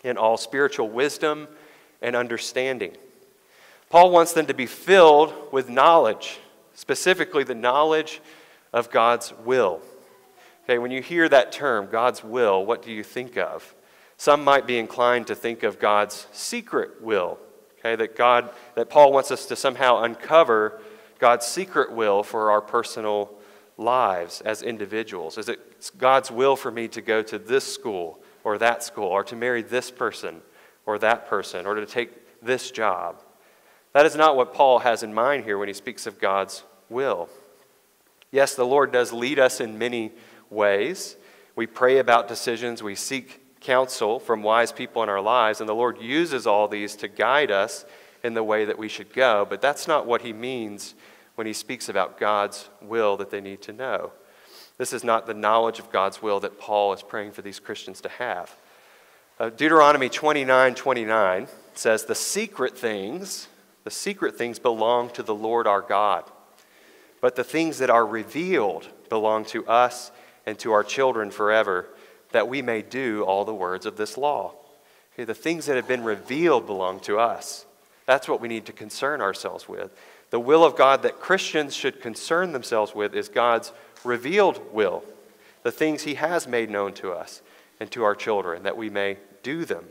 in 0.02 0.16
all 0.16 0.38
spiritual 0.38 0.88
wisdom 0.88 1.50
and 2.02 2.16
understanding. 2.16 2.96
Paul 3.90 4.12
wants 4.12 4.32
them 4.32 4.46
to 4.46 4.54
be 4.54 4.66
filled 4.66 5.34
with 5.52 5.70
knowledge, 5.70 6.40
specifically 6.74 7.44
the 7.44 7.54
knowledge 7.54 8.22
of 8.72 8.90
God's 8.92 9.34
will. 9.44 9.82
Okay, 10.64 10.78
when 10.78 10.92
you 10.92 11.02
hear 11.02 11.28
that 11.28 11.52
term, 11.52 11.90
God's 11.92 12.24
will, 12.24 12.66
what 12.66 12.82
do 12.82 12.94
you 12.94 13.04
think 13.04 13.38
of? 13.38 13.76
Some 14.16 14.42
might 14.42 14.66
be 14.66 14.80
inclined 14.80 15.28
to 15.28 15.36
think 15.36 15.64
of 15.64 15.80
God's 15.80 16.28
secret 16.32 17.02
will. 17.02 17.40
Okay, 17.80 17.98
that 17.98 18.16
God 18.16 18.52
that 18.76 18.90
Paul 18.90 19.12
wants 19.12 19.32
us 19.32 19.48
to 19.48 19.58
somehow 19.58 20.04
uncover 20.04 20.80
God's 21.20 21.46
secret 21.46 21.92
will 21.92 22.24
for 22.24 22.52
our 22.52 22.62
personal 22.62 23.37
lives 23.78 24.42
as 24.42 24.62
individuals. 24.62 25.38
Is 25.38 25.50
it 25.50 25.92
God's 25.98 26.32
will 26.32 26.56
for 26.56 26.72
me 26.72 26.88
to 26.90 27.02
go 27.02 27.22
to 27.22 27.38
this 27.38 27.64
school 27.72 28.20
or 28.44 28.58
that 28.58 28.84
school 28.84 29.08
or 29.08 29.24
to 29.26 29.36
marry 29.36 29.62
this 29.62 29.92
person 29.92 30.42
or 30.86 30.98
that 31.00 31.28
person 31.28 31.66
or 31.66 31.76
to 31.76 31.86
take 31.86 32.42
this 32.42 32.72
job? 32.72 33.22
That 33.94 34.06
is 34.06 34.16
not 34.16 34.36
what 34.36 34.54
Paul 34.54 34.80
has 34.80 35.04
in 35.04 35.14
mind 35.14 35.44
here 35.44 35.58
when 35.58 35.68
he 35.68 35.74
speaks 35.74 36.08
of 36.08 36.20
God's 36.20 36.64
will. 36.90 37.30
Yes, 38.32 38.56
the 38.56 38.66
Lord 38.66 38.92
does 38.92 39.14
lead 39.14 39.40
us 39.40 39.60
in 39.60 39.78
many 39.78 40.12
ways. 40.50 41.16
We 41.56 41.66
pray 41.66 41.98
about 41.98 42.28
decisions, 42.28 42.84
we 42.84 42.96
seek 42.96 43.60
counsel 43.60 44.20
from 44.20 44.44
wise 44.44 44.72
people 44.72 45.02
in 45.02 45.10
our 45.10 45.22
lives, 45.22 45.60
and 45.60 45.68
the 45.68 45.76
Lord 45.76 46.00
uses 46.00 46.46
all 46.46 46.68
these 46.68 46.96
to 46.98 47.08
guide 47.08 47.52
us 47.52 47.86
in 48.24 48.34
the 48.34 48.44
way 48.44 48.66
that 48.66 48.78
we 48.78 48.88
should 48.88 49.14
go. 49.14 49.46
But 49.50 49.62
that's 49.62 49.88
not 49.88 50.06
what 50.06 50.22
he 50.22 50.34
means 50.34 50.94
when 51.38 51.48
he 51.48 51.54
speaks 51.54 51.90
about 51.90 52.20
God's 52.20 52.70
will 52.82 53.18
that 53.18 53.32
they 53.32 53.42
need 53.42 53.62
to 53.64 53.74
know. 53.74 54.12
This 54.78 54.94
is 54.94 55.04
not 55.04 55.26
the 55.26 55.34
knowledge 55.34 55.80
of 55.80 55.92
God's 55.92 56.22
will 56.22 56.40
that 56.42 56.60
Paul 56.60 56.94
is 56.94 57.02
praying 57.02 57.32
for 57.32 57.42
these 57.42 57.60
Christians 57.60 58.02
to 58.02 58.10
have. 58.10 58.56
Uh, 59.40 59.50
Deuteronomy 59.50 60.10
29 60.10 60.76
29 60.76 61.48
says, 61.74 62.06
The 62.06 62.16
secret 62.16 62.78
things, 62.78 63.48
the 63.84 63.92
secret 63.92 64.38
things 64.38 64.60
belong 64.60 65.10
to 65.12 65.24
the 65.24 65.36
Lord 65.36 65.66
our 65.66 65.82
God 65.82 66.26
but 67.22 67.36
the 67.36 67.44
things 67.44 67.80
that 67.80 67.90
are 67.90 68.06
revealed 68.06 68.88
belong 69.10 69.46
to 69.46 69.66
us 69.68 70.12
and 70.46 70.58
to 70.60 70.72
our 70.72 70.84
children 70.84 71.32
forever, 71.32 71.88
that 72.32 72.48
we 72.48 72.62
may 72.62 72.82
do 72.82 73.24
all 73.24 73.46
the 73.46 73.54
words 73.54 73.86
of 73.86 73.98
this 73.98 74.18
law. 74.18 74.54
Okay, 75.14 75.24
the 75.24 75.34
things 75.34 75.66
that 75.66 75.76
have 75.76 75.88
been 75.88 76.04
revealed 76.04 76.66
belong 76.66 77.00
to 77.02 77.20
us. 77.20 77.66
That's 78.06 78.28
what 78.28 78.40
we 78.40 78.48
need 78.48 78.66
to 78.68 78.72
concern 78.72 79.20
ourselves 79.20 79.68
with. 79.68 79.92
The 80.30 80.40
will 80.40 80.64
of 80.64 80.76
God 80.76 81.04
that 81.04 81.20
Christians 81.20 81.76
should 81.76 82.02
concern 82.02 82.52
themselves 82.52 82.94
with 82.94 83.16
is 83.16 83.30
God's 83.30 83.72
revealed 84.04 84.74
will, 84.74 85.04
the 85.64 85.72
things 85.72 86.04
He 86.04 86.16
has 86.16 86.48
made 86.48 86.70
known 86.70 86.94
to 86.94 87.12
us 87.12 87.42
and 87.80 87.90
to 87.92 88.04
our 88.04 88.16
children, 88.16 88.64
that 88.64 88.78
we 88.78 88.90
may 88.90 89.18
do 89.44 89.66
them. 89.66 89.86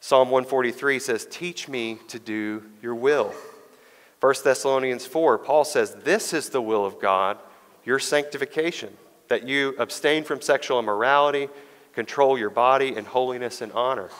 Psalm 0.00 0.30
143 0.30 0.98
says, 0.98 1.26
Teach 1.30 1.68
me 1.68 1.98
to 2.08 2.18
do 2.18 2.62
your 2.80 2.94
will. 2.94 3.34
1 4.20 4.34
Thessalonians 4.44 5.04
4, 5.04 5.38
Paul 5.38 5.64
says, 5.64 5.94
This 5.94 6.32
is 6.32 6.48
the 6.48 6.62
will 6.62 6.86
of 6.86 7.00
God, 7.00 7.38
your 7.84 7.98
sanctification, 7.98 8.96
that 9.28 9.46
you 9.46 9.74
abstain 9.78 10.24
from 10.24 10.40
sexual 10.40 10.78
immorality, 10.78 11.48
control 11.92 12.38
your 12.38 12.50
body 12.50 12.96
in 12.96 13.04
holiness 13.04 13.60
and 13.60 13.72
honor. 13.72 14.10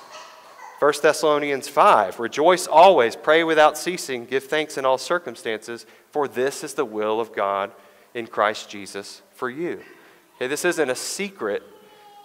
1 0.79 0.93
Thessalonians 1.03 1.69
5, 1.69 2.21
Rejoice 2.21 2.67
always, 2.67 3.17
pray 3.17 3.43
without 3.43 3.79
ceasing, 3.79 4.27
give 4.27 4.45
thanks 4.45 4.77
in 4.77 4.85
all 4.85 4.99
circumstances, 4.99 5.87
for 6.11 6.29
this 6.29 6.63
is 6.63 6.75
the 6.75 6.85
will 6.85 7.19
of 7.19 7.35
God 7.35 7.73
in 8.13 8.27
Christ 8.27 8.69
Jesus 8.69 9.23
for 9.33 9.49
you. 9.49 9.81
Okay, 10.37 10.49
this 10.49 10.67
isn't 10.67 10.91
a 10.91 10.95
secret 10.95 11.63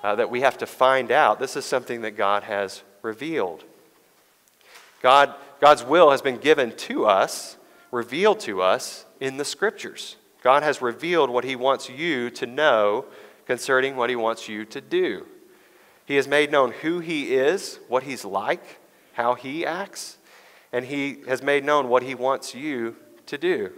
uh, 0.03 0.15
that 0.15 0.29
we 0.29 0.41
have 0.41 0.57
to 0.57 0.65
find 0.65 1.11
out. 1.11 1.39
This 1.39 1.55
is 1.55 1.63
something 1.63 2.01
that 2.01 2.17
God 2.17 2.43
has 2.43 2.83
revealed. 3.01 3.63
God, 5.01 5.33
God's 5.61 5.83
will 5.83 6.11
has 6.11 6.21
been 6.21 6.37
given 6.37 6.75
to 6.75 7.05
us 7.05 7.57
revealed 7.91 8.39
to 8.41 8.61
us 8.61 9.05
in 9.19 9.37
the 9.37 9.45
scriptures. 9.45 10.15
God 10.43 10.63
has 10.63 10.81
revealed 10.81 11.29
what 11.29 11.43
He 11.43 11.55
wants 11.55 11.89
you 11.89 12.29
to 12.31 12.45
know 12.45 13.05
concerning 13.45 13.95
what 13.95 14.09
He 14.09 14.15
wants 14.15 14.49
you 14.49 14.65
to 14.65 14.81
do. 14.81 15.25
He 16.11 16.17
has 16.17 16.27
made 16.27 16.51
known 16.51 16.73
who 16.81 16.99
He 16.99 17.33
is, 17.35 17.79
what 17.87 18.03
He's 18.03 18.25
like, 18.25 18.81
how 19.13 19.33
He 19.33 19.65
acts, 19.65 20.17
and 20.73 20.83
He 20.83 21.23
has 21.25 21.41
made 21.41 21.63
known 21.63 21.87
what 21.87 22.03
He 22.03 22.15
wants 22.15 22.53
you 22.53 22.97
to 23.27 23.37
do. 23.37 23.71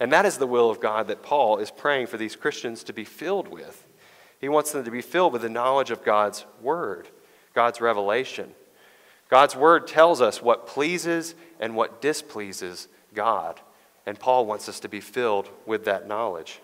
And 0.00 0.10
that 0.10 0.24
is 0.24 0.38
the 0.38 0.46
will 0.46 0.70
of 0.70 0.80
God 0.80 1.08
that 1.08 1.22
Paul 1.22 1.58
is 1.58 1.70
praying 1.70 2.06
for 2.06 2.16
these 2.16 2.36
Christians 2.36 2.82
to 2.84 2.94
be 2.94 3.04
filled 3.04 3.48
with. 3.48 3.86
He 4.40 4.48
wants 4.48 4.72
them 4.72 4.82
to 4.82 4.90
be 4.90 5.02
filled 5.02 5.34
with 5.34 5.42
the 5.42 5.50
knowledge 5.50 5.90
of 5.90 6.02
God's 6.02 6.46
Word, 6.62 7.08
God's 7.52 7.82
revelation. 7.82 8.54
God's 9.28 9.54
Word 9.54 9.86
tells 9.86 10.22
us 10.22 10.40
what 10.40 10.68
pleases 10.68 11.34
and 11.60 11.76
what 11.76 12.00
displeases 12.00 12.88
God. 13.12 13.60
And 14.06 14.18
Paul 14.18 14.46
wants 14.46 14.70
us 14.70 14.80
to 14.80 14.88
be 14.88 15.02
filled 15.02 15.50
with 15.66 15.84
that 15.84 16.08
knowledge. 16.08 16.60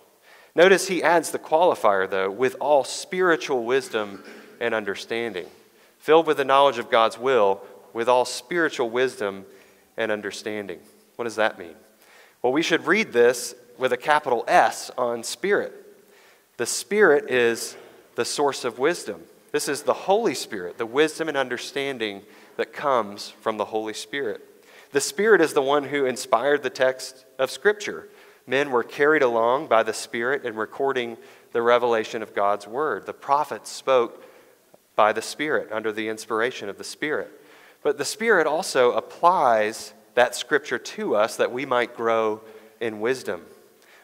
Notice 0.55 0.89
he 0.89 1.03
adds 1.03 1.31
the 1.31 1.39
qualifier, 1.39 2.09
though, 2.09 2.31
with 2.31 2.57
all 2.59 2.85
spiritual 2.85 3.65
wisdom 3.65 4.25
and 4.61 4.75
understanding. 4.75 5.47
Filled 5.99 6.27
with 6.27 6.37
the 6.37 6.45
knowledge 6.45 6.79
of 6.79 6.91
God's 6.91 7.19
will, 7.19 7.63
with 7.93 8.09
all 8.09 8.25
spiritual 8.25 8.91
wisdom 8.91 9.47
and 9.97 10.11
understanding. 10.11 10.81
What 11.17 11.25
does 11.25 11.37
that 11.37 11.59
mean? 11.59 11.75
Well, 12.43 12.53
we 12.53 12.63
should 12.63 12.87
read 12.87 13.13
this 13.13 13.55
with 13.79 13.93
a 13.93 13.97
capital 13.97 14.45
S 14.47 14.91
on 14.99 15.23
spirit. 15.23 15.73
The 16.57 16.67
Spirit 16.67 17.31
is 17.31 17.77
the 18.15 18.25
source 18.25 18.65
of 18.65 18.79
wisdom. 18.79 19.23
This 19.51 19.69
is 19.69 19.83
the 19.83 19.95
Holy 19.95 20.35
Spirit, 20.35 20.79
the 20.79 20.87
wisdom 20.87 21.29
and 21.29 21.37
understanding 21.37 22.23
that 22.57 22.73
comes 22.73 23.31
from 23.41 23.57
the 23.57 23.65
Holy 23.65 23.95
Spirit. 23.95 24.41
The 24.93 25.01
Spirit 25.01 25.41
is 25.41 25.55
the 25.55 25.63
one 25.63 25.85
who 25.85 26.07
inspired 26.07 26.63
the 26.63 26.71
text 26.71 27.25
of 27.39 27.51
Scripture. 27.51 28.09
Men 28.47 28.71
were 28.71 28.85
carried 28.85 29.23
along 29.23 29.67
by 29.67 29.83
the 29.83 29.93
Spirit 29.93 30.45
in 30.45 30.55
recording 30.55 31.17
the 31.53 31.63
revelation 31.63 32.23
of 32.23 32.35
God's 32.35 32.69
Word. 32.69 33.07
The 33.07 33.13
prophets 33.13 33.71
spoke 33.71 34.25
by 34.97 35.13
the 35.13 35.23
Spirit 35.23 35.71
under 35.73 35.93
the 35.93 36.09
inspiration 36.09 36.69
of 36.69 36.79
the 36.79 36.85
Spirit. 36.85 37.31
But 37.83 37.99
the 37.99 38.05
Spirit 38.05 38.47
also 38.47 38.93
applies 38.93 39.93
that 40.15 40.35
scripture 40.35 40.79
to 40.79 41.17
us 41.17 41.37
that 41.37 41.53
we 41.53 41.67
might 41.67 41.97
grow 41.97 42.41
in 42.81 43.01
wisdom. 43.01 43.43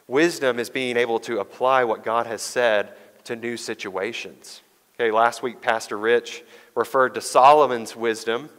Wisdom 0.07 0.59
is 0.59 0.69
being 0.69 0.97
able 0.97 1.21
to 1.21 1.39
apply 1.39 1.85
what 1.85 2.03
God 2.03 2.27
has 2.27 2.43
said 2.43 2.95
to 3.25 3.37
new 3.37 3.57
situations. 3.57 4.61
Okay, 4.97 5.11
last 5.11 5.43
week, 5.43 5.61
Pastor 5.61 5.97
Rich 5.97 6.43
referred 6.75 7.15
to 7.15 7.21
Solomon's 7.21 7.95
wisdom 7.95 8.51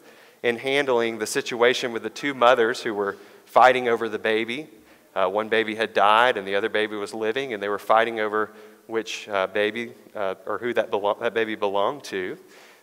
in 0.44 0.58
handling 0.58 1.20
the 1.20 1.28
situation 1.28 1.92
with 1.92 2.04
the 2.04 2.10
two 2.10 2.34
mothers 2.34 2.82
who 2.82 2.94
were 2.94 3.18
fighting 3.46 3.88
over 3.88 4.10
the 4.10 4.18
baby. 4.18 4.68
Uh, 5.14 5.28
one 5.28 5.50
baby 5.50 5.76
had 5.76 5.94
died 5.94 6.38
and 6.38 6.48
the 6.48 6.56
other 6.56 6.70
baby 6.70 6.96
was 6.96 7.14
living, 7.14 7.54
and 7.54 7.62
they 7.62 7.70
were 7.70 7.78
fighting 7.78 8.20
over 8.20 8.52
which 8.92 9.28
uh, 9.30 9.48
baby 9.48 9.94
uh, 10.16 10.36
or 10.46 10.58
who 10.60 10.74
that, 10.74 10.92
belo- 10.92 11.20
that 11.20 11.34
baby 11.34 11.56
belonged 11.56 12.04
to. 12.04 12.38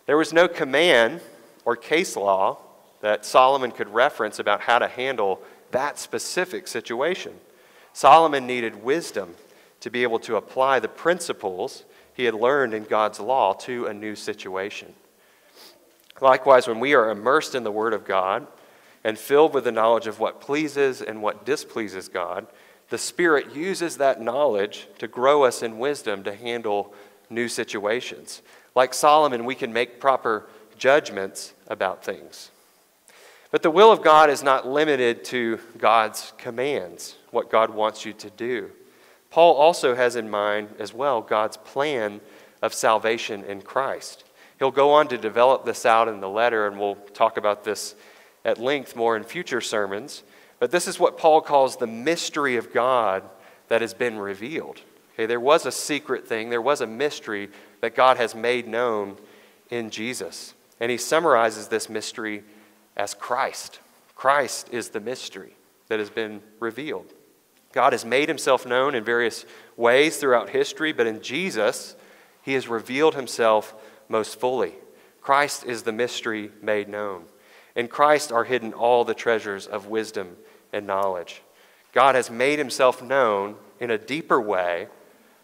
There 0.05 0.17
was 0.17 0.33
no 0.33 0.47
command 0.47 1.21
or 1.65 1.75
case 1.75 2.15
law 2.17 2.57
that 3.01 3.25
Solomon 3.25 3.71
could 3.71 3.87
reference 3.93 4.39
about 4.39 4.61
how 4.61 4.79
to 4.79 4.87
handle 4.87 5.41
that 5.71 5.99
specific 5.99 6.67
situation. 6.67 7.33
Solomon 7.93 8.45
needed 8.45 8.83
wisdom 8.83 9.35
to 9.79 9.89
be 9.89 10.03
able 10.03 10.19
to 10.19 10.35
apply 10.35 10.79
the 10.79 10.87
principles 10.87 11.85
he 12.13 12.25
had 12.25 12.33
learned 12.33 12.73
in 12.73 12.83
God's 12.83 13.19
law 13.19 13.53
to 13.53 13.85
a 13.85 13.93
new 13.93 14.15
situation. 14.15 14.93
Likewise, 16.19 16.67
when 16.67 16.79
we 16.79 16.93
are 16.93 17.09
immersed 17.09 17.55
in 17.55 17.63
the 17.63 17.71
Word 17.71 17.93
of 17.93 18.05
God 18.05 18.45
and 19.03 19.17
filled 19.17 19.53
with 19.53 19.63
the 19.63 19.71
knowledge 19.71 20.07
of 20.07 20.19
what 20.19 20.41
pleases 20.41 21.01
and 21.01 21.21
what 21.21 21.45
displeases 21.45 22.09
God, 22.09 22.45
the 22.89 22.97
Spirit 22.97 23.55
uses 23.55 23.97
that 23.97 24.21
knowledge 24.21 24.87
to 24.97 25.07
grow 25.07 25.43
us 25.43 25.61
in 25.61 25.79
wisdom 25.79 26.23
to 26.23 26.35
handle 26.35 26.93
new 27.29 27.47
situations. 27.47 28.41
Like 28.75 28.93
Solomon, 28.93 29.45
we 29.45 29.55
can 29.55 29.73
make 29.73 29.99
proper 29.99 30.47
judgments 30.77 31.53
about 31.67 32.03
things. 32.03 32.49
But 33.51 33.63
the 33.63 33.71
will 33.71 33.91
of 33.91 34.03
God 34.03 34.29
is 34.29 34.43
not 34.43 34.67
limited 34.67 35.23
to 35.25 35.59
God's 35.77 36.33
commands, 36.37 37.15
what 37.31 37.49
God 37.49 37.71
wants 37.71 38.05
you 38.05 38.13
to 38.13 38.29
do. 38.29 38.71
Paul 39.31 39.55
also 39.55 39.95
has 39.95 40.15
in 40.15 40.29
mind 40.29 40.69
as 40.79 40.93
well 40.93 41.21
God's 41.21 41.57
plan 41.57 42.21
of 42.61 42.73
salvation 42.73 43.43
in 43.43 43.61
Christ. 43.61 44.23
He'll 44.59 44.71
go 44.71 44.91
on 44.91 45.07
to 45.07 45.17
develop 45.17 45.65
this 45.65 45.85
out 45.85 46.07
in 46.07 46.19
the 46.19 46.29
letter, 46.29 46.67
and 46.67 46.79
we'll 46.79 46.95
talk 47.13 47.37
about 47.37 47.63
this 47.63 47.95
at 48.43 48.59
length 48.59 48.95
more 48.95 49.15
in 49.15 49.23
future 49.23 49.61
sermons. 49.61 50.23
But 50.59 50.71
this 50.71 50.87
is 50.87 50.99
what 50.99 51.17
Paul 51.17 51.41
calls 51.41 51.77
the 51.77 51.87
mystery 51.87 52.57
of 52.57 52.73
God 52.73 53.23
that 53.69 53.81
has 53.81 53.93
been 53.93 54.17
revealed. 54.17 54.81
Okay, 55.13 55.25
there 55.25 55.39
was 55.39 55.65
a 55.65 55.71
secret 55.71 56.27
thing, 56.27 56.49
there 56.49 56.61
was 56.61 56.81
a 56.81 56.87
mystery 56.87 57.49
that 57.81 57.95
God 57.95 58.17
has 58.17 58.35
made 58.35 58.67
known 58.67 59.17
in 59.69 59.89
Jesus. 59.89 60.53
And 60.79 60.91
he 60.91 60.97
summarizes 60.97 61.67
this 61.67 61.89
mystery 61.89 62.43
as 62.95 63.13
Christ. 63.13 63.79
Christ 64.15 64.69
is 64.71 64.89
the 64.89 64.99
mystery 64.99 65.53
that 65.87 65.99
has 65.99 66.09
been 66.09 66.41
revealed. 66.59 67.13
God 67.71 67.93
has 67.93 68.03
made 68.03 68.27
himself 68.27 68.65
known 68.65 68.95
in 68.95 69.03
various 69.03 69.45
ways 69.77 70.17
throughout 70.17 70.49
history, 70.49 70.91
but 70.91 71.07
in 71.07 71.21
Jesus, 71.21 71.95
he 72.41 72.53
has 72.53 72.67
revealed 72.67 73.15
himself 73.15 73.75
most 74.07 74.39
fully. 74.39 74.73
Christ 75.21 75.65
is 75.65 75.83
the 75.83 75.91
mystery 75.91 76.51
made 76.61 76.89
known. 76.89 77.25
In 77.79 77.87
Christ 77.87 78.33
are 78.33 78.43
hidden 78.43 78.73
all 78.73 79.05
the 79.05 79.13
treasures 79.13 79.65
of 79.65 79.87
wisdom 79.87 80.35
and 80.73 80.85
knowledge. 80.85 81.41
God 81.93 82.13
has 82.13 82.29
made 82.29 82.59
himself 82.59 83.01
known 83.01 83.55
in 83.79 83.89
a 83.89 83.97
deeper 83.97 84.41
way 84.41 84.89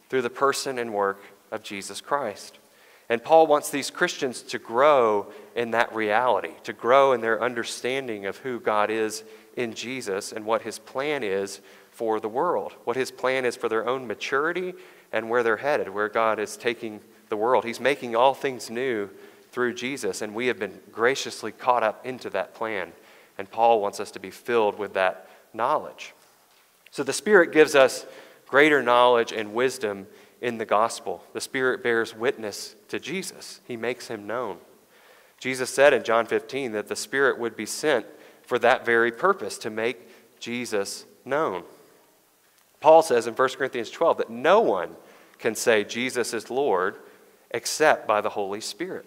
through 0.10 0.22
the 0.22 0.30
person 0.30 0.78
and 0.78 0.94
work 0.94 1.22
of 1.50 1.64
Jesus 1.64 2.02
Christ. 2.02 2.60
And 3.08 3.24
Paul 3.24 3.48
wants 3.48 3.70
these 3.70 3.90
Christians 3.90 4.42
to 4.42 4.60
grow 4.60 5.32
in 5.56 5.72
that 5.72 5.96
reality, 5.96 6.52
to 6.64 6.74
grow 6.74 7.14
in 7.14 7.22
their 7.22 7.42
understanding 7.42 8.26
of 8.26 8.40
who 8.40 8.60
God 8.60 8.90
is 8.90 9.24
in 9.56 9.74
Jesus 9.74 10.34
and 10.34 10.46
what 10.46 10.64
his 10.64 10.78
plan 10.78 11.24
is 11.24 11.62
for 11.90 12.20
the 12.20 12.28
world, 12.28 12.74
what 12.84 12.98
his 12.98 13.12
plan 13.12 13.46
is 13.46 13.56
for 13.56 13.70
their 13.70 13.88
own 13.88 14.08
maturity 14.08 14.74
and 15.14 15.30
where 15.30 15.42
they're 15.42 15.56
headed, 15.56 15.88
where 15.88 16.10
God 16.10 16.40
is 16.40 16.58
taking 16.58 17.00
the 17.30 17.38
world. 17.38 17.64
He's 17.64 17.80
making 17.80 18.14
all 18.14 18.34
things 18.34 18.70
new 18.70 19.10
through 19.56 19.74
Jesus, 19.74 20.22
and 20.22 20.36
we 20.36 20.48
have 20.48 20.60
been 20.60 20.82
graciously 20.92 21.54
caught 21.54 21.82
up 21.82 22.06
into 22.06 22.30
that 22.30 22.54
plan. 22.54 22.92
And 23.38 23.50
Paul 23.50 23.80
wants 23.80 24.02
us 24.02 24.12
to 24.12 24.20
be 24.20 24.30
filled 24.30 24.78
with 24.78 24.96
that 24.96 25.30
knowledge. 25.54 26.14
So 26.92 27.04
the 27.04 27.14
Spirit 27.14 27.54
gives 27.54 27.74
us 27.74 28.06
greater 28.50 28.84
knowledge 28.84 29.32
and 29.32 29.54
wisdom 29.54 30.08
in 30.42 30.58
the 30.58 30.66
gospel. 30.66 31.24
The 31.32 31.40
Spirit 31.40 31.84
bears 31.84 32.14
witness 32.14 32.76
to 32.90 33.00
Jesus, 33.00 33.62
He 33.66 33.78
makes 33.78 34.10
Him 34.10 34.28
known. 34.28 34.58
Jesus 35.40 35.70
said 35.70 35.94
in 35.94 36.04
John 36.04 36.26
15 36.26 36.74
that 36.74 36.90
the 36.90 36.96
Spirit 36.98 37.40
would 37.40 37.56
be 37.56 37.66
sent 37.66 38.06
for 38.44 38.60
that 38.60 38.86
very 38.86 39.14
purpose, 39.14 39.58
to 39.60 39.70
make 39.70 40.10
Jesus 40.38 41.06
known. 41.24 41.64
Paul 42.82 43.02
says 43.04 43.26
in 43.26 43.36
1 43.36 43.50
Corinthians 43.52 43.90
12 43.90 44.18
that 44.18 44.30
no 44.30 44.60
one 44.60 44.98
can 45.40 45.56
say 45.56 45.86
Jesus 45.86 46.34
is 46.34 46.50
Lord 46.50 46.98
except 47.52 48.06
by 48.06 48.20
the 48.20 48.32
Holy 48.32 48.60
Spirit. 48.60 49.06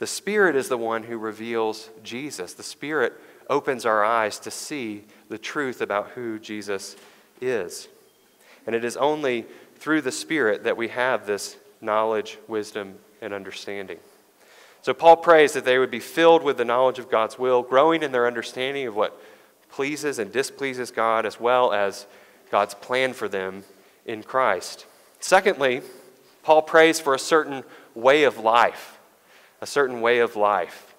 The 0.00 0.06
Spirit 0.06 0.56
is 0.56 0.68
the 0.68 0.78
one 0.78 1.04
who 1.04 1.18
reveals 1.18 1.90
Jesus. 2.02 2.54
The 2.54 2.62
Spirit 2.62 3.12
opens 3.50 3.84
our 3.84 4.02
eyes 4.02 4.38
to 4.40 4.50
see 4.50 5.04
the 5.28 5.36
truth 5.38 5.82
about 5.82 6.08
who 6.10 6.38
Jesus 6.38 6.96
is. 7.40 7.86
And 8.66 8.74
it 8.74 8.82
is 8.82 8.96
only 8.96 9.44
through 9.76 10.00
the 10.00 10.10
Spirit 10.10 10.64
that 10.64 10.78
we 10.78 10.88
have 10.88 11.26
this 11.26 11.58
knowledge, 11.82 12.38
wisdom, 12.48 12.94
and 13.20 13.34
understanding. 13.34 13.98
So 14.80 14.94
Paul 14.94 15.18
prays 15.18 15.52
that 15.52 15.66
they 15.66 15.78
would 15.78 15.90
be 15.90 16.00
filled 16.00 16.42
with 16.42 16.56
the 16.56 16.64
knowledge 16.64 16.98
of 16.98 17.10
God's 17.10 17.38
will, 17.38 17.62
growing 17.62 18.02
in 18.02 18.12
their 18.12 18.26
understanding 18.26 18.86
of 18.86 18.96
what 18.96 19.20
pleases 19.70 20.18
and 20.18 20.32
displeases 20.32 20.90
God, 20.90 21.26
as 21.26 21.38
well 21.38 21.74
as 21.74 22.06
God's 22.50 22.72
plan 22.72 23.12
for 23.12 23.28
them 23.28 23.64
in 24.06 24.22
Christ. 24.22 24.86
Secondly, 25.20 25.82
Paul 26.42 26.62
prays 26.62 26.98
for 26.98 27.14
a 27.14 27.18
certain 27.18 27.64
way 27.94 28.24
of 28.24 28.38
life, 28.38 28.98
a 29.60 29.66
certain 29.66 30.00
way 30.00 30.18
of 30.20 30.36
life. 30.36 30.94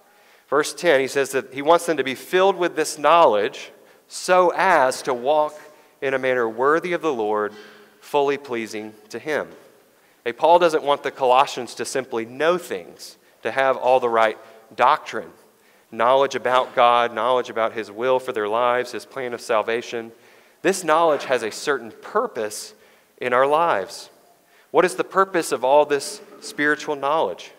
Verse 0.49 0.73
10, 0.73 0.99
he 0.99 1.07
says 1.07 1.31
that 1.31 1.53
he 1.53 1.61
wants 1.61 1.85
them 1.85 1.97
to 1.97 2.03
be 2.03 2.15
filled 2.15 2.57
with 2.57 2.75
this 2.75 2.97
knowledge 2.97 3.71
so 4.07 4.51
as 4.55 5.01
to 5.03 5.13
walk 5.13 5.57
in 6.01 6.13
a 6.13 6.19
manner 6.19 6.47
worthy 6.47 6.93
of 6.93 7.01
the 7.01 7.13
Lord, 7.13 7.53
fully 8.01 8.37
pleasing 8.37 8.93
to 9.09 9.19
him. 9.19 9.47
Hey, 10.25 10.33
Paul 10.33 10.59
doesn't 10.59 10.83
want 10.83 11.03
the 11.03 11.11
Colossians 11.11 11.73
to 11.75 11.85
simply 11.85 12.25
know 12.25 12.57
things, 12.57 13.17
to 13.43 13.51
have 13.51 13.77
all 13.77 13.99
the 13.99 14.09
right 14.09 14.37
doctrine, 14.75 15.31
knowledge 15.91 16.35
about 16.35 16.75
God, 16.75 17.13
knowledge 17.13 17.49
about 17.49 17.73
his 17.73 17.89
will 17.89 18.19
for 18.19 18.33
their 18.33 18.47
lives, 18.47 18.91
his 18.91 19.05
plan 19.05 19.33
of 19.33 19.41
salvation. 19.41 20.11
This 20.61 20.83
knowledge 20.83 21.23
has 21.25 21.43
a 21.43 21.51
certain 21.51 21.91
purpose 22.01 22.73
in 23.19 23.33
our 23.33 23.47
lives. 23.47 24.09
What 24.71 24.85
is 24.85 24.95
the 24.95 25.03
purpose 25.03 25.51
of 25.51 25.63
all 25.63 25.85
this 25.85 26.21
spiritual 26.41 26.95
knowledge? 26.95 27.51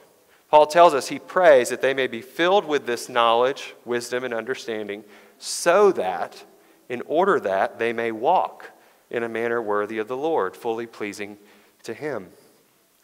Paul 0.52 0.66
tells 0.66 0.92
us 0.92 1.08
he 1.08 1.18
prays 1.18 1.70
that 1.70 1.80
they 1.80 1.94
may 1.94 2.06
be 2.06 2.20
filled 2.20 2.66
with 2.66 2.84
this 2.84 3.08
knowledge, 3.08 3.74
wisdom, 3.86 4.22
and 4.22 4.34
understanding, 4.34 5.02
so 5.38 5.92
that, 5.92 6.44
in 6.90 7.00
order 7.06 7.40
that, 7.40 7.78
they 7.78 7.94
may 7.94 8.12
walk 8.12 8.70
in 9.10 9.22
a 9.22 9.30
manner 9.30 9.62
worthy 9.62 9.96
of 9.96 10.08
the 10.08 10.16
Lord, 10.16 10.54
fully 10.54 10.86
pleasing 10.86 11.38
to 11.84 11.94
him. 11.94 12.28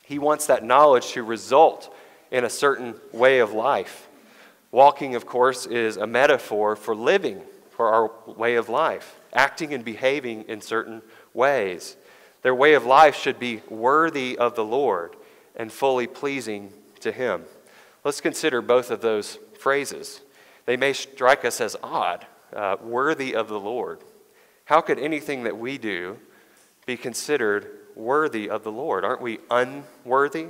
He 0.04 0.18
wants 0.18 0.44
that 0.44 0.62
knowledge 0.62 1.12
to 1.12 1.22
result 1.22 1.90
in 2.30 2.44
a 2.44 2.50
certain 2.50 2.96
way 3.14 3.38
of 3.38 3.54
life. 3.54 4.08
Walking, 4.70 5.14
of 5.14 5.24
course, 5.24 5.64
is 5.64 5.96
a 5.96 6.06
metaphor 6.06 6.76
for 6.76 6.94
living, 6.94 7.40
for 7.70 7.88
our 7.88 8.10
way 8.30 8.56
of 8.56 8.68
life, 8.68 9.18
acting 9.32 9.72
and 9.72 9.82
behaving 9.82 10.44
in 10.48 10.60
certain 10.60 11.00
ways. 11.32 11.96
Their 12.42 12.54
way 12.54 12.74
of 12.74 12.84
life 12.84 13.16
should 13.16 13.38
be 13.38 13.62
worthy 13.70 14.36
of 14.36 14.54
the 14.54 14.66
Lord 14.66 15.16
and 15.56 15.72
fully 15.72 16.06
pleasing 16.06 16.74
to 17.00 17.12
Him. 17.12 17.44
Let's 18.04 18.20
consider 18.20 18.62
both 18.62 18.90
of 18.90 19.00
those 19.00 19.38
phrases. 19.58 20.20
They 20.66 20.76
may 20.76 20.92
strike 20.92 21.44
us 21.44 21.60
as 21.60 21.76
odd, 21.82 22.26
uh, 22.54 22.76
worthy 22.82 23.34
of 23.34 23.48
the 23.48 23.60
Lord. 23.60 24.00
How 24.66 24.80
could 24.80 24.98
anything 24.98 25.44
that 25.44 25.58
we 25.58 25.78
do 25.78 26.18
be 26.86 26.96
considered 26.96 27.70
worthy 27.94 28.48
of 28.48 28.64
the 28.64 28.72
Lord? 28.72 29.04
Aren't 29.04 29.22
we 29.22 29.38
unworthy? 29.50 30.48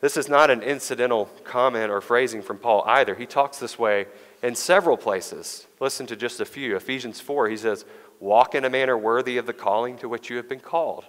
This 0.00 0.16
is 0.16 0.28
not 0.28 0.50
an 0.50 0.62
incidental 0.62 1.26
comment 1.44 1.90
or 1.90 2.00
phrasing 2.00 2.42
from 2.42 2.58
Paul 2.58 2.82
either. 2.86 3.14
He 3.14 3.24
talks 3.24 3.58
this 3.58 3.78
way 3.78 4.06
in 4.42 4.54
several 4.54 4.96
places. 4.96 5.66
Listen 5.80 6.06
to 6.06 6.16
just 6.16 6.40
a 6.40 6.44
few. 6.44 6.76
Ephesians 6.76 7.20
4, 7.20 7.48
he 7.48 7.56
says, 7.56 7.84
Walk 8.20 8.54
in 8.54 8.64
a 8.64 8.70
manner 8.70 8.98
worthy 8.98 9.38
of 9.38 9.46
the 9.46 9.52
calling 9.52 9.96
to 9.98 10.08
which 10.08 10.28
you 10.28 10.36
have 10.36 10.48
been 10.48 10.60
called. 10.60 11.04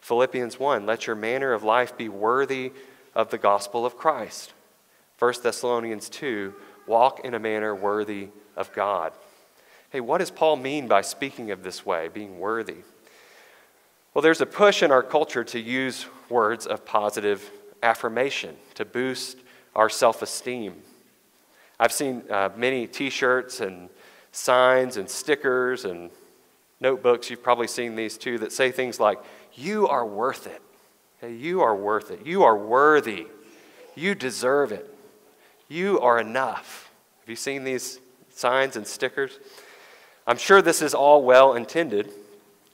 Philippians 0.00 0.58
1, 0.58 0.86
let 0.86 1.06
your 1.06 1.14
manner 1.14 1.52
of 1.52 1.62
life 1.62 1.96
be 1.96 2.08
worthy 2.08 2.72
of 3.14 3.30
the 3.30 3.38
gospel 3.38 3.84
of 3.84 3.96
Christ. 3.96 4.52
1 5.18 5.34
Thessalonians 5.42 6.08
2, 6.08 6.54
walk 6.86 7.20
in 7.24 7.34
a 7.34 7.38
manner 7.38 7.74
worthy 7.74 8.28
of 8.56 8.72
God. 8.72 9.12
Hey, 9.90 10.00
what 10.00 10.18
does 10.18 10.30
Paul 10.30 10.56
mean 10.56 10.88
by 10.88 11.02
speaking 11.02 11.50
of 11.50 11.62
this 11.62 11.84
way, 11.84 12.08
being 12.08 12.38
worthy? 12.38 12.78
Well, 14.14 14.22
there's 14.22 14.40
a 14.40 14.46
push 14.46 14.82
in 14.82 14.90
our 14.90 15.02
culture 15.02 15.44
to 15.44 15.60
use 15.60 16.06
words 16.28 16.66
of 16.66 16.84
positive 16.84 17.50
affirmation 17.82 18.56
to 18.74 18.84
boost 18.84 19.38
our 19.74 19.88
self 19.88 20.22
esteem. 20.22 20.74
I've 21.78 21.92
seen 21.92 22.22
uh, 22.30 22.50
many 22.56 22.86
t 22.86 23.10
shirts 23.10 23.60
and 23.60 23.88
signs 24.32 24.96
and 24.96 25.08
stickers 25.08 25.84
and 25.84 26.10
notebooks. 26.80 27.30
You've 27.30 27.42
probably 27.42 27.68
seen 27.68 27.96
these 27.96 28.16
too 28.18 28.38
that 28.38 28.52
say 28.52 28.70
things 28.70 29.00
like, 29.00 29.18
You 29.54 29.88
are 29.88 30.06
worth 30.06 30.46
it. 30.46 30.62
Okay, 31.22 31.34
you 31.34 31.60
are 31.60 31.74
worth 31.74 32.10
it. 32.10 32.26
You 32.26 32.42
are 32.42 32.56
worthy. 32.56 33.26
You 33.94 34.14
deserve 34.14 34.72
it. 34.72 34.92
You 35.68 36.00
are 36.00 36.18
enough. 36.18 36.90
Have 37.20 37.28
you 37.28 37.36
seen 37.36 37.62
these 37.62 38.00
signs 38.30 38.74
and 38.74 38.84
stickers? 38.86 39.38
I'm 40.26 40.36
sure 40.36 40.60
this 40.60 40.82
is 40.82 40.94
all 40.94 41.22
well 41.22 41.54
intended, 41.54 42.10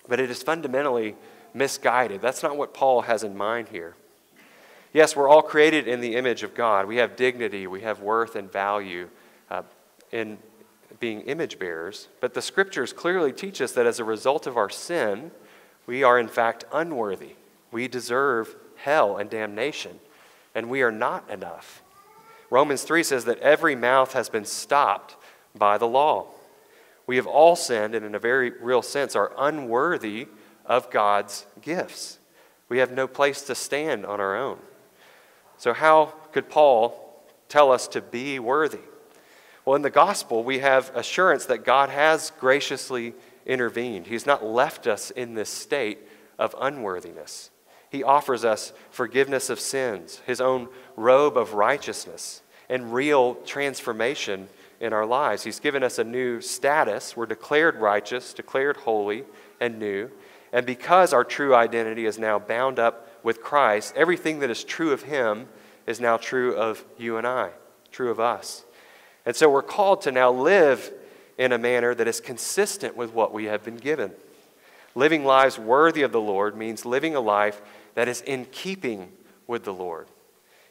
but 0.08 0.18
it 0.18 0.30
is 0.30 0.42
fundamentally 0.42 1.14
misguided. 1.52 2.22
That's 2.22 2.42
not 2.42 2.56
what 2.56 2.72
Paul 2.72 3.02
has 3.02 3.22
in 3.22 3.36
mind 3.36 3.68
here. 3.68 3.96
Yes, 4.94 5.14
we're 5.14 5.28
all 5.28 5.42
created 5.42 5.86
in 5.86 6.00
the 6.00 6.16
image 6.16 6.42
of 6.42 6.54
God. 6.54 6.86
We 6.86 6.96
have 6.96 7.16
dignity, 7.16 7.66
we 7.66 7.82
have 7.82 8.00
worth 8.00 8.34
and 8.34 8.50
value 8.50 9.10
uh, 9.50 9.62
in 10.10 10.38
being 11.00 11.20
image 11.22 11.58
bearers. 11.58 12.08
But 12.20 12.32
the 12.32 12.40
scriptures 12.40 12.94
clearly 12.94 13.32
teach 13.32 13.60
us 13.60 13.72
that 13.72 13.84
as 13.86 14.00
a 14.00 14.04
result 14.04 14.46
of 14.46 14.56
our 14.56 14.70
sin, 14.70 15.32
we 15.86 16.02
are 16.02 16.18
in 16.18 16.28
fact 16.28 16.64
unworthy. 16.72 17.34
We 17.70 17.88
deserve 17.88 18.54
hell 18.76 19.16
and 19.16 19.28
damnation, 19.28 19.98
and 20.54 20.70
we 20.70 20.82
are 20.82 20.92
not 20.92 21.28
enough. 21.30 21.82
Romans 22.50 22.82
3 22.82 23.02
says 23.02 23.24
that 23.26 23.38
every 23.40 23.76
mouth 23.76 24.12
has 24.14 24.28
been 24.28 24.44
stopped 24.44 25.16
by 25.54 25.76
the 25.78 25.88
law. 25.88 26.26
We 27.06 27.16
have 27.16 27.26
all 27.26 27.56
sinned 27.56 27.94
and, 27.94 28.04
in 28.04 28.14
a 28.14 28.18
very 28.18 28.50
real 28.50 28.82
sense, 28.82 29.16
are 29.16 29.32
unworthy 29.38 30.28
of 30.64 30.90
God's 30.90 31.46
gifts. 31.60 32.18
We 32.68 32.78
have 32.78 32.92
no 32.92 33.06
place 33.06 33.42
to 33.42 33.54
stand 33.54 34.04
on 34.04 34.20
our 34.20 34.36
own. 34.36 34.58
So, 35.56 35.72
how 35.72 36.14
could 36.32 36.48
Paul 36.48 37.24
tell 37.48 37.72
us 37.72 37.88
to 37.88 38.00
be 38.00 38.38
worthy? 38.38 38.78
Well, 39.64 39.74
in 39.74 39.82
the 39.82 39.90
gospel, 39.90 40.44
we 40.44 40.60
have 40.60 40.90
assurance 40.94 41.46
that 41.46 41.64
God 41.64 41.88
has 41.88 42.30
graciously 42.38 43.14
intervened. 43.44 44.06
He's 44.06 44.26
not 44.26 44.44
left 44.44 44.86
us 44.86 45.10
in 45.10 45.34
this 45.34 45.50
state 45.50 45.98
of 46.38 46.54
unworthiness. 46.60 47.50
He 47.90 48.02
offers 48.02 48.44
us 48.44 48.72
forgiveness 48.90 49.50
of 49.50 49.60
sins, 49.60 50.20
His 50.26 50.40
own 50.40 50.68
robe 50.96 51.36
of 51.36 51.54
righteousness, 51.54 52.42
and 52.68 52.92
real 52.92 53.34
transformation 53.46 54.48
in 54.80 54.92
our 54.92 55.06
lives. 55.06 55.42
He's 55.42 55.60
given 55.60 55.82
us 55.82 55.98
a 55.98 56.04
new 56.04 56.40
status. 56.40 57.16
We're 57.16 57.26
declared 57.26 57.76
righteous, 57.76 58.32
declared 58.32 58.76
holy, 58.78 59.24
and 59.60 59.78
new. 59.78 60.10
And 60.52 60.64
because 60.64 61.12
our 61.12 61.24
true 61.24 61.54
identity 61.54 62.06
is 62.06 62.18
now 62.18 62.38
bound 62.38 62.78
up 62.78 63.08
with 63.22 63.42
Christ, 63.42 63.94
everything 63.96 64.38
that 64.40 64.50
is 64.50 64.64
true 64.64 64.92
of 64.92 65.02
Him 65.02 65.48
is 65.86 66.00
now 66.00 66.16
true 66.16 66.54
of 66.54 66.84
you 66.96 67.16
and 67.16 67.26
I, 67.26 67.50
true 67.90 68.10
of 68.10 68.20
us. 68.20 68.64
And 69.26 69.34
so 69.34 69.50
we're 69.50 69.62
called 69.62 70.02
to 70.02 70.12
now 70.12 70.30
live 70.30 70.92
in 71.36 71.52
a 71.52 71.58
manner 71.58 71.94
that 71.94 72.08
is 72.08 72.20
consistent 72.20 72.96
with 72.96 73.12
what 73.12 73.32
we 73.32 73.44
have 73.44 73.64
been 73.64 73.76
given. 73.76 74.12
Living 74.94 75.24
lives 75.24 75.58
worthy 75.58 76.02
of 76.02 76.12
the 76.12 76.20
Lord 76.20 76.56
means 76.56 76.84
living 76.84 77.14
a 77.14 77.20
life 77.20 77.60
that 77.98 78.06
is 78.06 78.20
in 78.20 78.44
keeping 78.52 79.10
with 79.48 79.64
the 79.64 79.74
Lord, 79.74 80.06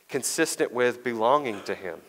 consistent 0.08 0.72
with 0.72 1.04
belonging 1.04 1.62
to 1.64 1.76
Him. 1.76 2.00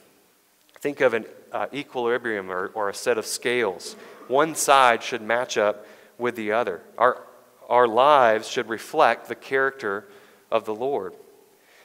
Think 0.78 1.00
of 1.00 1.12
an 1.12 1.24
uh, 1.50 1.66
equilibrium 1.74 2.52
or, 2.52 2.68
or 2.68 2.88
a 2.88 2.94
set 2.94 3.18
of 3.18 3.26
scales. 3.26 3.96
One 4.28 4.54
side 4.54 5.02
should 5.02 5.20
match 5.20 5.59
up 5.59 5.85
with 6.18 6.37
the 6.37 6.52
other. 6.52 6.83
Our, 6.96 7.20
our 7.68 7.88
lives 7.88 8.46
should 8.46 8.68
reflect 8.68 9.26
the 9.26 9.35
character 9.35 10.07
of 10.52 10.66
the 10.66 10.74
Lord. 10.74 11.14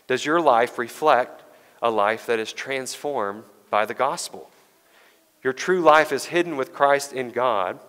Does 0.06 0.24
your 0.24 0.40
life 0.40 0.78
reflect 0.78 1.42
a 1.82 1.90
life 1.90 2.28
that 2.28 2.38
is 2.38 2.54
transformed 2.54 3.46
by 3.72 3.88
the 3.88 3.96
gospel? 3.96 4.52
Your 5.44 5.54
true 5.54 5.82
life 5.82 6.12
is 6.12 6.26
hidden 6.26 6.56
with 6.56 6.72
Christ 6.72 7.14
in 7.14 7.32
God. 7.32 7.80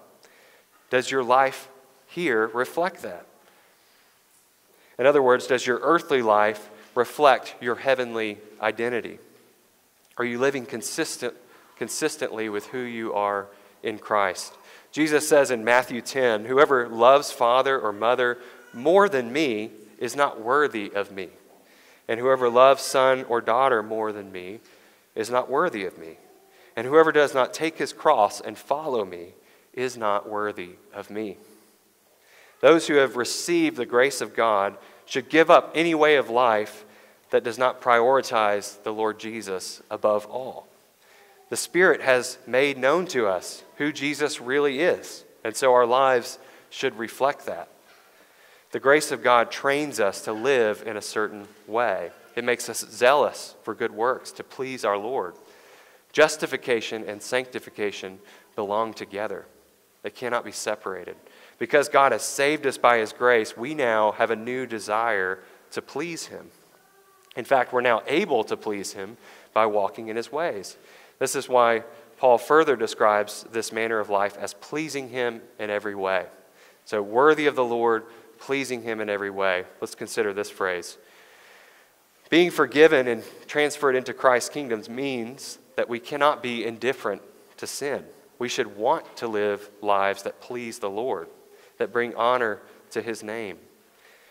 Does 0.88 1.11
your 1.11 1.22
life 1.22 1.68
here 2.07 2.46
reflect 2.46 3.02
that? 3.02 3.26
In 4.98 5.07
other 5.07 5.22
words, 5.22 5.46
does 5.46 5.66
your 5.66 5.80
earthly 5.83 6.22
life 6.22 6.70
reflect 6.94 7.57
your 7.61 7.76
heavenly 7.76 8.38
identity? 8.61 9.18
Are 10.16 10.24
you 10.24 10.38
living 10.38 10.66
consistent, 10.66 11.35
consistently 11.76 12.48
with 12.48 12.66
who 12.66 12.78
you 12.78 13.12
are 13.12 13.48
in 13.83 13.98
Christ? 13.98 14.54
Jesus 14.92 15.28
says 15.28 15.50
in 15.50 15.64
Matthew 15.64 16.00
10 16.00 16.44
Whoever 16.44 16.88
loves 16.88 17.33
father 17.33 17.78
or 17.78 17.92
mother 17.92 18.38
more 18.72 19.09
than 19.09 19.33
me 19.33 19.70
is 19.98 20.14
not 20.14 20.40
worthy 20.40 20.92
of 20.94 21.11
me. 21.11 21.28
And 22.07 22.20
whoever 22.20 22.48
loves 22.48 22.83
son 22.83 23.24
or 23.24 23.40
daughter 23.40 23.83
more 23.83 24.12
than 24.12 24.30
me 24.30 24.61
is 25.14 25.30
not 25.30 25.50
worthy 25.50 25.85
of 25.85 25.98
me. 25.98 26.18
And 26.76 26.87
whoever 26.87 27.12
does 27.12 27.35
not 27.35 27.54
take 27.54 27.78
his 27.78 27.92
cross 27.92 28.40
and 28.40 28.59
follow 28.59 29.04
me 29.04 29.35
is 29.72 29.96
not 29.96 30.28
worthy 30.28 30.70
of 30.92 31.11
me. 31.11 31.38
Those 32.64 32.87
who 32.87 32.94
have 32.94 33.16
received 33.16 33.77
the 33.77 33.85
grace 33.85 34.22
of 34.22 34.35
God 34.35 34.79
should 35.05 35.29
give 35.29 35.50
up 35.50 35.72
any 35.74 35.94
way 35.94 36.16
of 36.16 36.31
life 36.31 36.87
that 37.29 37.44
does 37.44 37.59
not 37.59 37.83
prioritize 37.83 38.83
the 38.85 38.90
Lord 38.90 39.20
Jesus 39.20 39.83
above 39.90 40.24
all. 40.24 40.66
The 41.50 41.59
Spirit 41.59 42.00
has 42.00 42.38
made 42.46 42.79
known 42.79 43.07
to 43.09 43.27
us 43.27 43.62
who 43.77 43.92
Jesus 43.92 44.40
really 44.40 44.81
is, 44.81 45.27
and 45.44 45.55
so 45.55 45.74
our 45.74 45.85
lives 45.85 46.38
should 46.70 46.96
reflect 46.96 47.44
that. 47.44 47.68
The 48.70 48.81
grace 48.81 49.12
of 49.12 49.22
God 49.22 49.50
trains 49.50 50.00
us 50.00 50.22
to 50.22 50.33
live 50.33 50.85
in 50.87 50.96
a 50.96 51.03
certain 51.03 51.46
way. 51.66 52.12
It 52.35 52.44
makes 52.44 52.70
us 52.70 52.87
zealous 52.90 53.57
for 53.62 53.74
good 53.74 53.92
works 53.92 54.33
to 54.33 54.42
please 54.42 54.87
our 54.87 54.96
Lord. 54.96 55.35
Justification 56.12 57.05
and 57.07 57.20
sanctification 57.20 58.20
belong 58.57 58.94
together, 58.94 59.44
they 60.03 60.09
cannot 60.09 60.46
be 60.46 60.53
separated. 60.53 61.16
Because 61.58 61.88
God 61.88 62.12
has 62.12 62.22
saved 62.22 62.66
us 62.66 62.78
by 62.78 62.98
His 62.98 63.12
grace, 63.12 63.56
we 63.56 63.74
now 63.74 64.12
have 64.12 64.30
a 64.30 64.36
new 64.36 64.66
desire 64.66 65.38
to 65.72 65.82
please 65.82 66.26
Him. 66.26 66.50
In 67.36 67.44
fact, 67.44 67.72
we're 67.72 67.80
now 67.80 68.02
able 68.06 68.44
to 68.44 68.56
please 68.56 68.92
Him 68.92 69.16
by 69.52 69.66
walking 69.66 70.08
in 70.08 70.16
His 70.16 70.32
ways. 70.32 70.76
This 71.18 71.34
is 71.34 71.48
why 71.48 71.84
Paul 72.18 72.38
further 72.38 72.76
describes 72.76 73.44
this 73.52 73.72
manner 73.72 73.98
of 73.98 74.10
life 74.10 74.36
as 74.38 74.54
pleasing 74.54 75.08
Him 75.08 75.42
in 75.58 75.70
every 75.70 75.94
way. 75.94 76.26
So, 76.84 77.02
worthy 77.02 77.46
of 77.46 77.56
the 77.56 77.64
Lord, 77.64 78.04
pleasing 78.38 78.82
Him 78.82 79.00
in 79.00 79.08
every 79.08 79.30
way. 79.30 79.64
Let's 79.80 79.94
consider 79.94 80.32
this 80.32 80.50
phrase. 80.50 80.98
Being 82.30 82.50
forgiven 82.50 83.06
and 83.06 83.22
transferred 83.46 83.96
into 83.96 84.12
Christ's 84.12 84.50
kingdoms 84.50 84.88
means 84.88 85.58
that 85.76 85.88
we 85.88 86.00
cannot 86.00 86.42
be 86.42 86.64
indifferent 86.64 87.22
to 87.58 87.66
sin. 87.66 88.04
We 88.38 88.48
should 88.48 88.76
want 88.76 89.16
to 89.18 89.28
live 89.28 89.70
lives 89.80 90.22
that 90.24 90.40
please 90.40 90.78
the 90.78 90.90
Lord, 90.90 91.28
that 91.78 91.92
bring 91.92 92.14
honor 92.14 92.60
to 92.90 93.02
His 93.02 93.22
name. 93.22 93.58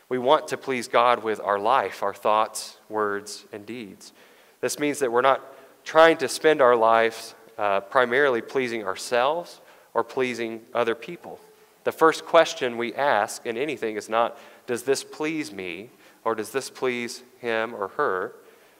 We 0.09 0.17
want 0.17 0.47
to 0.49 0.57
please 0.57 0.87
God 0.87 1.23
with 1.23 1.39
our 1.39 1.59
life, 1.59 2.03
our 2.03 2.13
thoughts, 2.13 2.77
words, 2.89 3.45
and 3.51 3.65
deeds. 3.65 4.13
This 4.61 4.79
means 4.79 4.99
that 4.99 5.11
we're 5.11 5.21
not 5.21 5.41
trying 5.83 6.17
to 6.17 6.27
spend 6.27 6.61
our 6.61 6.75
lives 6.75 7.35
uh, 7.57 7.81
primarily 7.81 8.41
pleasing 8.41 8.83
ourselves 8.83 9.59
or 9.93 10.03
pleasing 10.03 10.61
other 10.73 10.95
people. 10.95 11.39
The 11.83 11.91
first 11.91 12.25
question 12.25 12.77
we 12.77 12.93
ask 12.93 13.45
in 13.45 13.57
anything 13.57 13.95
is 13.95 14.09
not, 14.09 14.37
does 14.67 14.83
this 14.83 15.03
please 15.03 15.51
me 15.51 15.89
or 16.23 16.35
does 16.35 16.51
this 16.51 16.69
please 16.69 17.23
him 17.39 17.75
or 17.75 17.89
her, 17.89 18.35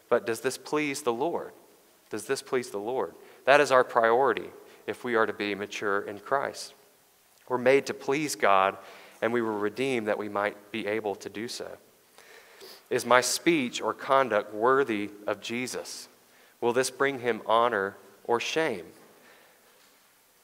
but 0.10 0.26
does 0.26 0.42
this 0.42 0.58
please 0.58 1.02
the 1.02 1.14
Lord? 1.14 1.52
Does 2.10 2.26
this 2.26 2.42
please 2.42 2.70
the 2.70 2.78
Lord? 2.78 3.14
That 3.46 3.60
is 3.60 3.72
our 3.72 3.84
priority 3.84 4.50
if 4.88 5.04
we 5.04 5.16
are 5.16 5.26
to 5.26 5.34
be 5.34 5.56
mature 5.56 6.02
in 6.02 6.20
Christ. 6.20 6.74
We're 7.50 7.58
made 7.58 7.86
to 7.88 7.94
please 7.94 8.36
God, 8.36 8.78
and 9.22 9.34
we 9.34 9.42
were 9.42 9.58
redeemed 9.58 10.08
that 10.08 10.18
we 10.18 10.30
might 10.30 10.72
be 10.72 10.88
able 10.88 11.16
to 11.16 11.30
do 11.30 11.48
so. 11.48 11.78
Is 12.90 13.06
my 13.06 13.22
speech 13.22 13.82
or 13.82 13.94
conduct 13.94 14.54
worthy 14.54 15.10
of 15.28 15.42
Jesus? 15.42 16.08
Will 16.62 16.74
this 16.74 16.90
bring 16.90 17.20
him 17.20 17.42
honor 17.46 17.98
or 18.24 18.40
shame? 18.40 18.86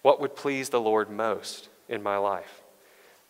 What 0.02 0.20
would 0.22 0.36
please 0.36 0.70
the 0.70 0.82
Lord 0.82 1.10
most? 1.10 1.70
in 1.90 2.04
my 2.04 2.18
life. 2.18 2.62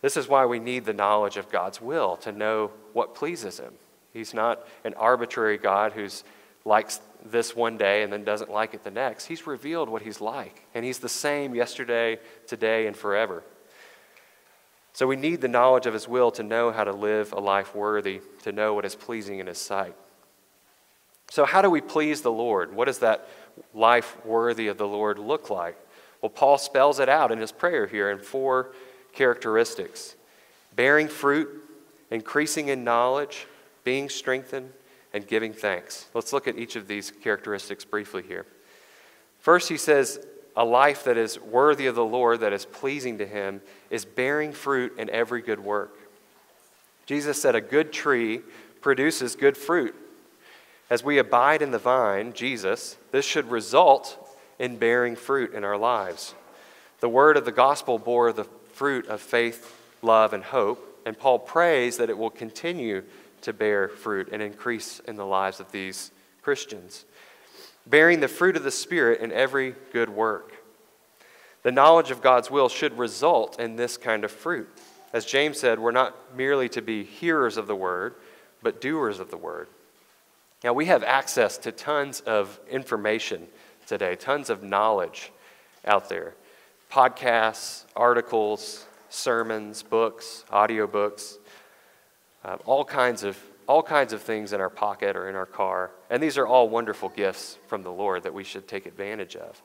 This 0.02 0.16
is 0.16 0.28
why 0.28 0.46
we 0.46 0.58
need 0.58 0.84
the 0.84 0.92
knowledge 0.92 1.36
of 1.36 1.50
God's 1.50 1.80
will 1.80 2.16
to 2.18 2.30
know 2.30 2.70
what 2.92 3.14
pleases 3.14 3.58
Him. 3.58 3.72
He's 4.12 4.32
not 4.34 4.66
an 4.84 4.94
arbitrary 4.94 5.58
God 5.58 5.92
who's 5.92 6.22
likes 6.64 7.00
this 7.24 7.56
one 7.56 7.76
day 7.76 8.02
and 8.02 8.12
then 8.12 8.22
doesn't 8.22 8.50
like 8.50 8.74
it 8.74 8.84
the 8.84 8.90
next. 8.90 9.26
He's 9.26 9.46
revealed 9.46 9.88
what 9.88 10.02
He's 10.02 10.20
like, 10.20 10.66
and 10.74 10.84
He's 10.84 10.98
the 10.98 11.08
same 11.08 11.54
yesterday, 11.54 12.18
today, 12.46 12.86
and 12.86 12.96
forever. 12.96 13.42
So 15.00 15.06
we 15.06 15.16
need 15.16 15.40
the 15.40 15.48
knowledge 15.48 15.86
of 15.86 15.94
His 15.94 16.06
will 16.06 16.30
to 16.32 16.42
know 16.42 16.70
how 16.70 16.84
to 16.84 16.92
live 16.92 17.32
a 17.32 17.40
life 17.40 17.74
worthy, 17.74 18.20
to 18.42 18.52
know 18.52 18.74
what 18.74 18.84
is 18.84 18.94
pleasing 18.94 19.38
in 19.38 19.46
His 19.46 19.56
sight. 19.56 19.94
So, 21.30 21.46
how 21.46 21.62
do 21.62 21.70
we 21.70 21.80
please 21.80 22.20
the 22.20 22.30
Lord? 22.30 22.74
What 22.74 22.84
does 22.84 22.98
that 22.98 23.26
life 23.72 24.22
worthy 24.26 24.68
of 24.68 24.76
the 24.76 24.86
Lord 24.86 25.18
look 25.18 25.48
like? 25.48 25.78
Well, 26.20 26.28
Paul 26.28 26.58
spells 26.58 27.00
it 27.00 27.08
out 27.08 27.32
in 27.32 27.38
his 27.38 27.50
prayer 27.50 27.86
here 27.86 28.10
in 28.10 28.18
four 28.18 28.72
characteristics 29.14 30.16
bearing 30.76 31.08
fruit, 31.08 31.48
increasing 32.10 32.68
in 32.68 32.84
knowledge, 32.84 33.46
being 33.84 34.10
strengthened, 34.10 34.70
and 35.14 35.26
giving 35.26 35.54
thanks. 35.54 36.08
Let's 36.12 36.34
look 36.34 36.46
at 36.46 36.58
each 36.58 36.76
of 36.76 36.88
these 36.88 37.10
characteristics 37.10 37.86
briefly 37.86 38.22
here. 38.22 38.44
First, 39.38 39.70
he 39.70 39.78
says, 39.78 40.26
a 40.56 40.64
life 40.64 41.04
that 41.04 41.16
is 41.16 41.40
worthy 41.40 41.86
of 41.86 41.94
the 41.94 42.04
Lord, 42.04 42.40
that 42.40 42.52
is 42.52 42.64
pleasing 42.64 43.18
to 43.18 43.26
Him, 43.26 43.60
is 43.90 44.04
bearing 44.04 44.52
fruit 44.52 44.98
in 44.98 45.08
every 45.10 45.42
good 45.42 45.60
work. 45.60 45.96
Jesus 47.06 47.40
said, 47.40 47.54
A 47.54 47.60
good 47.60 47.92
tree 47.92 48.40
produces 48.80 49.36
good 49.36 49.56
fruit. 49.56 49.94
As 50.88 51.04
we 51.04 51.18
abide 51.18 51.62
in 51.62 51.70
the 51.70 51.78
vine, 51.78 52.32
Jesus, 52.32 52.96
this 53.12 53.24
should 53.24 53.50
result 53.50 54.18
in 54.58 54.76
bearing 54.76 55.16
fruit 55.16 55.54
in 55.54 55.64
our 55.64 55.76
lives. 55.76 56.34
The 57.00 57.08
word 57.08 57.36
of 57.36 57.44
the 57.44 57.52
gospel 57.52 57.98
bore 57.98 58.32
the 58.32 58.44
fruit 58.72 59.06
of 59.06 59.20
faith, 59.20 59.76
love, 60.02 60.32
and 60.32 60.42
hope, 60.42 61.00
and 61.06 61.18
Paul 61.18 61.38
prays 61.38 61.96
that 61.96 62.10
it 62.10 62.18
will 62.18 62.30
continue 62.30 63.02
to 63.42 63.52
bear 63.52 63.88
fruit 63.88 64.28
and 64.32 64.42
increase 64.42 65.00
in 65.00 65.16
the 65.16 65.24
lives 65.24 65.60
of 65.60 65.72
these 65.72 66.10
Christians, 66.42 67.04
bearing 67.90 68.20
the 68.20 68.28
fruit 68.28 68.56
of 68.56 68.62
the 68.62 68.70
Spirit 68.70 69.20
in 69.20 69.32
every 69.32 69.74
good 69.92 70.08
work. 70.08 70.54
The 71.62 71.72
knowledge 71.72 72.10
of 72.10 72.22
God's 72.22 72.50
will 72.50 72.68
should 72.68 72.96
result 72.96 73.60
in 73.60 73.76
this 73.76 73.96
kind 73.96 74.24
of 74.24 74.30
fruit. 74.30 74.68
As 75.12 75.26
James 75.26 75.58
said, 75.58 75.78
we're 75.78 75.90
not 75.90 76.36
merely 76.36 76.68
to 76.70 76.80
be 76.80 77.04
hearers 77.04 77.56
of 77.56 77.66
the 77.66 77.74
word, 77.74 78.14
but 78.62 78.80
doers 78.80 79.18
of 79.18 79.30
the 79.30 79.36
word. 79.36 79.68
Now, 80.62 80.72
we 80.72 80.86
have 80.86 81.02
access 81.02 81.58
to 81.58 81.72
tons 81.72 82.20
of 82.20 82.60
information 82.70 83.48
today, 83.86 84.14
tons 84.14 84.50
of 84.50 84.62
knowledge 84.62 85.32
out 85.84 86.08
there 86.08 86.34
podcasts, 86.90 87.84
articles, 87.94 88.84
sermons, 89.08 89.82
books, 89.82 90.44
audiobooks, 90.52 91.38
uh, 92.44 92.56
all, 92.66 92.84
kinds 92.84 93.22
of, 93.22 93.38
all 93.70 93.84
kinds 93.84 94.12
of 94.12 94.20
things 94.20 94.52
in 94.52 94.60
our 94.60 94.68
pocket 94.68 95.14
or 95.14 95.28
in 95.28 95.36
our 95.36 95.46
car. 95.46 95.92
And 96.10 96.20
these 96.20 96.36
are 96.36 96.44
all 96.44 96.68
wonderful 96.68 97.08
gifts 97.08 97.56
from 97.68 97.84
the 97.84 97.92
Lord 97.92 98.24
that 98.24 98.34
we 98.34 98.42
should 98.42 98.66
take 98.66 98.84
advantage 98.84 99.36
of. 99.36 99.62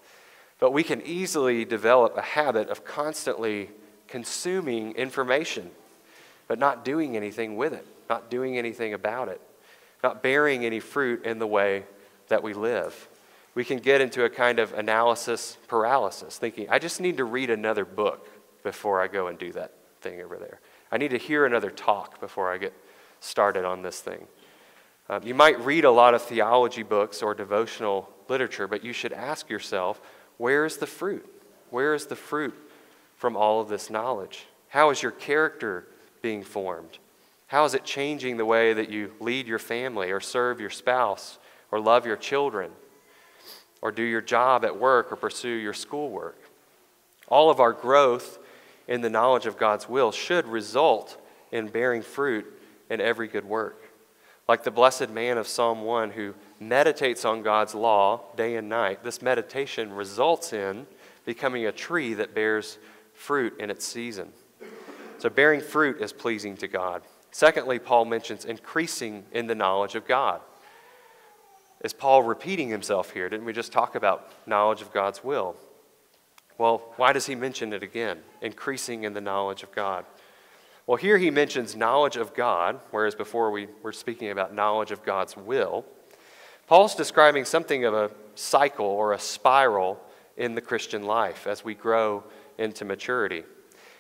But 0.60 0.74
we 0.74 0.84
can 0.84 1.02
easily 1.02 1.66
develop 1.66 2.16
a 2.16 2.22
habit 2.22 2.70
of 2.70 2.86
constantly 2.86 3.72
consuming 4.08 4.92
information, 4.92 5.72
but 6.48 6.60
not 6.60 6.86
doing 6.86 7.18
anything 7.18 7.58
with 7.58 7.74
it, 7.74 7.84
not 8.08 8.30
doing 8.30 8.60
anything 8.60 8.94
about 8.94 9.28
it, 9.28 9.42
not 10.04 10.22
bearing 10.22 10.64
any 10.64 10.80
fruit 10.80 11.26
in 11.26 11.40
the 11.40 11.48
way 11.48 11.84
that 12.28 12.44
we 12.44 12.54
live. 12.54 13.10
We 13.56 13.66
can 13.66 13.80
get 13.80 14.02
into 14.02 14.24
a 14.24 14.30
kind 14.30 14.60
of 14.60 14.72
analysis 14.74 15.58
paralysis, 15.68 16.38
thinking, 16.38 16.70
I 16.70 16.78
just 16.78 17.02
need 17.02 17.18
to 17.18 17.26
read 17.26 17.50
another 17.50 17.86
book 17.86 18.30
before 18.62 19.02
I 19.02 19.08
go 19.08 19.26
and 19.26 19.40
do 19.40 19.52
that 19.54 19.72
thing 20.02 20.22
over 20.22 20.38
there. 20.38 20.60
I 20.92 21.00
need 21.00 21.10
to 21.10 21.18
hear 21.18 21.48
another 21.48 21.72
talk 21.72 22.20
before 22.20 22.54
I 22.54 22.60
get 22.60 22.74
started 23.26 23.66
on 23.66 23.82
this 23.82 24.00
thing. 24.00 24.28
Um, 25.10 25.22
you 25.24 25.36
might 25.36 25.60
read 25.64 25.86
a 25.86 25.92
lot 25.92 26.14
of 26.14 26.22
theology 26.22 26.84
books 26.84 27.22
or 27.22 27.34
devotional 27.34 28.10
literature, 28.28 28.68
but 28.68 28.84
you 28.84 28.94
should 28.94 29.14
ask 29.14 29.50
yourself, 29.50 30.02
where 30.38 30.66
is 30.66 30.78
the 30.78 30.88
fruit? 30.88 31.26
Where 31.70 31.94
is 31.94 32.08
the 32.08 32.16
fruit 32.16 32.56
from 33.18 33.36
all 33.36 33.62
of 33.62 33.70
this 33.70 33.90
knowledge? 33.90 34.46
How 34.70 34.90
is 34.90 35.02
your 35.02 35.12
character 35.12 35.88
being 36.22 36.44
formed? 36.44 36.98
How 37.48 37.66
is 37.66 37.76
it 37.76 37.84
changing 37.84 38.38
the 38.38 38.46
way 38.46 38.74
that 38.74 38.90
you 38.90 39.14
lead 39.20 39.48
your 39.48 39.60
family 39.60 40.12
or 40.12 40.20
serve 40.20 40.60
your 40.60 40.70
spouse 40.70 41.38
or 41.72 41.80
love 41.80 42.06
your 42.06 42.18
children 42.18 42.72
or 43.82 43.92
do 43.92 44.02
your 44.02 44.22
job 44.22 44.66
at 44.66 44.80
work 44.80 45.12
or 45.12 45.16
pursue 45.16 45.50
your 45.50 45.74
schoolwork? 45.74 46.40
All 47.28 47.50
of 47.50 47.60
our 47.60 47.74
growth 47.74 48.40
in 48.88 49.02
the 49.02 49.10
knowledge 49.10 49.46
of 49.46 49.58
God's 49.58 49.88
will 49.88 50.12
should 50.12 50.48
result 50.48 51.22
in 51.52 51.68
bearing 51.68 52.02
fruit 52.02 52.52
in 52.90 53.02
every 53.02 53.28
good 53.28 53.46
work. 53.46 53.82
Like 54.48 54.64
the 54.64 54.72
blessed 54.72 55.10
man 55.10 55.38
of 55.38 55.48
Psalm 55.48 55.82
1 55.82 56.12
who 56.12 56.36
meditates 56.60 57.26
on 57.26 57.42
God's 57.42 57.74
law 57.74 58.22
day 58.36 58.56
and 58.56 58.70
night, 58.70 59.04
this 59.04 59.22
meditation 59.22 59.92
results 59.92 60.54
in 60.54 60.86
becoming 61.26 61.66
a 61.66 61.72
tree 61.72 62.14
that 62.14 62.36
bears 62.36 62.78
fruit 63.14 63.60
in 63.60 63.70
its 63.70 63.86
season. 63.86 64.32
So, 65.18 65.30
bearing 65.30 65.62
fruit 65.62 66.02
is 66.02 66.14
pleasing 66.14 66.58
to 66.58 66.68
God. 66.68 67.02
Secondly, 67.32 67.80
Paul 67.80 68.06
mentions 68.06 68.46
increasing 68.46 69.26
in 69.32 69.48
the 69.48 69.56
knowledge 69.56 69.96
of 69.96 70.08
God. 70.08 70.42
Is 71.84 71.94
Paul 71.94 72.24
repeating 72.24 72.70
himself 72.70 73.12
here? 73.12 73.30
Didn't 73.30 73.46
we 73.46 73.54
just 73.54 73.72
talk 73.72 73.96
about 73.96 74.32
knowledge 74.48 74.82
of 74.82 74.94
God's 74.94 75.24
will? 75.24 75.56
Well, 76.58 76.82
why 76.96 77.14
does 77.14 77.26
he 77.26 77.36
mention 77.36 77.74
it 77.74 77.84
again? 77.84 78.20
Increasing 78.42 79.04
in 79.04 79.14
the 79.14 79.22
knowledge 79.22 79.64
of 79.64 79.72
God. 79.72 80.06
Well, 80.88 80.98
here 80.98 81.18
he 81.18 81.32
mentions 81.32 81.76
knowledge 81.76 82.16
of 82.16 82.36
God, 82.36 82.80
whereas 82.92 83.16
before 83.16 83.50
we 83.50 83.68
were 83.82 83.92
speaking 83.92 84.30
about 84.30 84.54
knowledge 84.54 84.92
of 84.92 85.04
God's 85.04 85.36
will. 85.36 85.84
Paul's 86.68 86.94
describing 86.94 87.46
something 87.46 87.86
of 87.86 87.94
a 87.94 88.12
cycle 88.36 88.86
or 88.86 89.14
a 89.14 89.20
spiral 89.20 90.00
in 90.38 90.54
the 90.54 90.62
Christian 90.62 91.04
life 91.04 91.48
as 91.48 91.64
we 91.64 91.74
grow 91.74 92.24
into 92.58 92.86
maturity. 92.86 93.44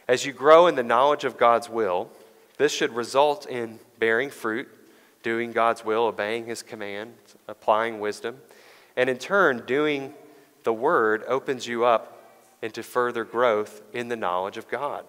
As 0.08 0.26
you 0.26 0.34
grow 0.34 0.68
in 0.68 0.76
the 0.76 0.84
knowledge 0.84 1.24
of 1.24 1.38
God's 1.38 1.70
will, 1.70 2.10
this 2.58 2.72
should 2.72 2.96
result 2.96 3.48
in 3.48 3.80
bearing 3.98 4.30
fruit, 4.30 4.68
doing 5.24 5.52
God's 5.52 5.84
will, 5.84 6.04
obeying 6.04 6.46
his 6.46 6.62
command, 6.62 7.14
applying 7.48 8.00
wisdom, 8.00 8.38
and 8.96 9.10
in 9.10 9.18
turn, 9.18 9.64
doing 9.66 10.14
the 10.64 10.74
word 10.74 11.24
opens 11.28 11.68
you 11.68 11.84
up 11.84 12.32
into 12.62 12.84
further 12.84 13.24
growth 13.24 13.82
in 13.94 14.08
the 14.08 14.16
knowledge 14.16 14.58
of 14.58 14.68
God. 14.68 15.04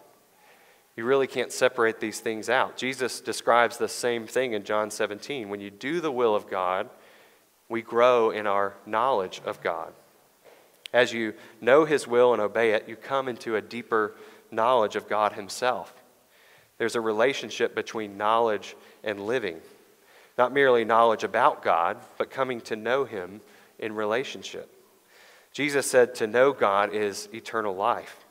You 0.96 1.04
really 1.04 1.26
can't 1.26 1.52
separate 1.52 2.00
these 2.00 2.20
things 2.20 2.48
out. 2.48 2.78
Jesus 2.78 3.20
describes 3.20 3.76
the 3.76 3.88
same 3.88 4.26
thing 4.26 4.54
in 4.54 4.64
John 4.64 4.90
17. 4.90 5.50
When 5.50 5.60
you 5.60 5.70
do 5.70 6.00
the 6.00 6.10
will 6.10 6.34
of 6.34 6.48
God, 6.48 6.88
we 7.68 7.82
grow 7.82 8.30
in 8.30 8.46
our 8.46 8.74
knowledge 8.86 9.42
of 9.44 9.62
God. 9.62 9.92
As 10.94 11.12
you 11.12 11.34
know 11.60 11.84
His 11.84 12.06
will 12.06 12.32
and 12.32 12.40
obey 12.40 12.70
it, 12.70 12.88
you 12.88 12.96
come 12.96 13.28
into 13.28 13.56
a 13.56 13.60
deeper 13.60 14.14
knowledge 14.50 14.96
of 14.96 15.08
God 15.08 15.34
Himself. 15.34 15.92
There's 16.78 16.96
a 16.96 17.00
relationship 17.00 17.74
between 17.74 18.16
knowledge 18.16 18.74
and 19.04 19.26
living. 19.26 19.60
Not 20.38 20.52
merely 20.52 20.84
knowledge 20.84 21.24
about 21.24 21.62
God, 21.62 21.98
but 22.16 22.30
coming 22.30 22.60
to 22.62 22.76
know 22.76 23.04
Him 23.04 23.42
in 23.78 23.94
relationship. 23.94 24.70
Jesus 25.52 25.90
said 25.90 26.14
to 26.16 26.26
know 26.26 26.52
God 26.52 26.94
is 26.94 27.28
eternal 27.34 27.74
life. 27.74 28.25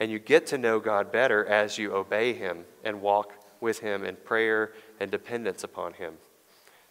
And 0.00 0.10
you 0.10 0.18
get 0.18 0.46
to 0.48 0.58
know 0.58 0.80
God 0.80 1.12
better 1.12 1.44
as 1.46 1.78
you 1.78 1.94
obey 1.94 2.32
Him 2.32 2.64
and 2.82 3.00
walk 3.00 3.32
with 3.60 3.78
Him 3.80 4.04
in 4.04 4.16
prayer 4.16 4.72
and 5.00 5.10
dependence 5.10 5.64
upon 5.64 5.94
Him. 5.94 6.14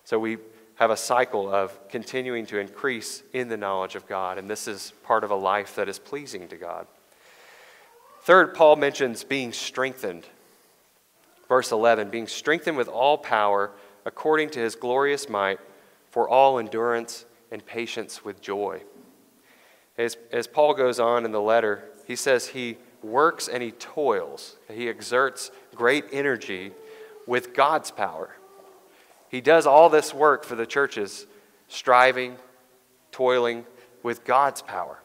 So 0.04 0.20
we 0.20 0.38
have 0.76 0.90
a 0.90 0.98
cycle 0.98 1.54
of 1.54 1.88
continuing 1.90 2.46
to 2.48 2.58
increase 2.58 3.24
in 3.34 3.48
the 3.48 3.58
knowledge 3.58 3.96
of 3.96 4.08
God, 4.08 4.38
and 4.38 4.50
this 4.50 4.68
is 4.68 4.94
part 5.04 5.24
of 5.24 5.32
a 5.32 5.36
life 5.36 5.76
that 5.76 5.88
is 5.88 6.00
pleasing 6.00 6.48
to 6.48 6.58
God. 6.58 6.88
Third, 8.24 8.54
Paul 8.54 8.78
mentions 8.78 9.24
being 9.24 9.52
strengthened. 9.52 10.26
Verse 11.50 11.72
11 11.72 12.10
being 12.10 12.28
strengthened 12.28 12.78
with 12.78 12.88
all 12.88 13.18
power 13.18 13.72
according 14.06 14.50
to 14.52 14.60
his 14.60 14.76
glorious 14.76 15.30
might 15.30 15.60
for 16.10 16.28
all 16.28 16.58
endurance 16.58 17.26
and 17.52 17.66
patience 17.66 18.24
with 18.24 18.42
joy. 18.42 18.82
As, 19.98 20.18
as 20.32 20.48
Paul 20.48 20.74
goes 20.74 21.00
on 21.00 21.26
in 21.26 21.32
the 21.32 21.42
letter, 21.42 21.84
he 22.08 22.16
says 22.16 22.48
he 22.48 22.78
works 23.04 23.48
and 23.48 23.62
he 23.62 23.72
toils. 23.72 24.58
He 24.72 24.90
exerts 24.90 25.52
great 25.76 26.06
energy 26.12 26.72
with 27.28 27.54
God's 27.54 27.92
power. 27.92 28.36
He 29.30 29.42
does 29.42 29.66
all 29.66 29.90
this 29.90 30.14
work 30.14 30.44
for 30.44 30.56
the 30.56 30.66
churches, 30.66 31.26
striving, 31.68 32.36
toiling 33.12 33.66
with 34.04 34.24
God's 34.24 34.62
power. 34.62 35.00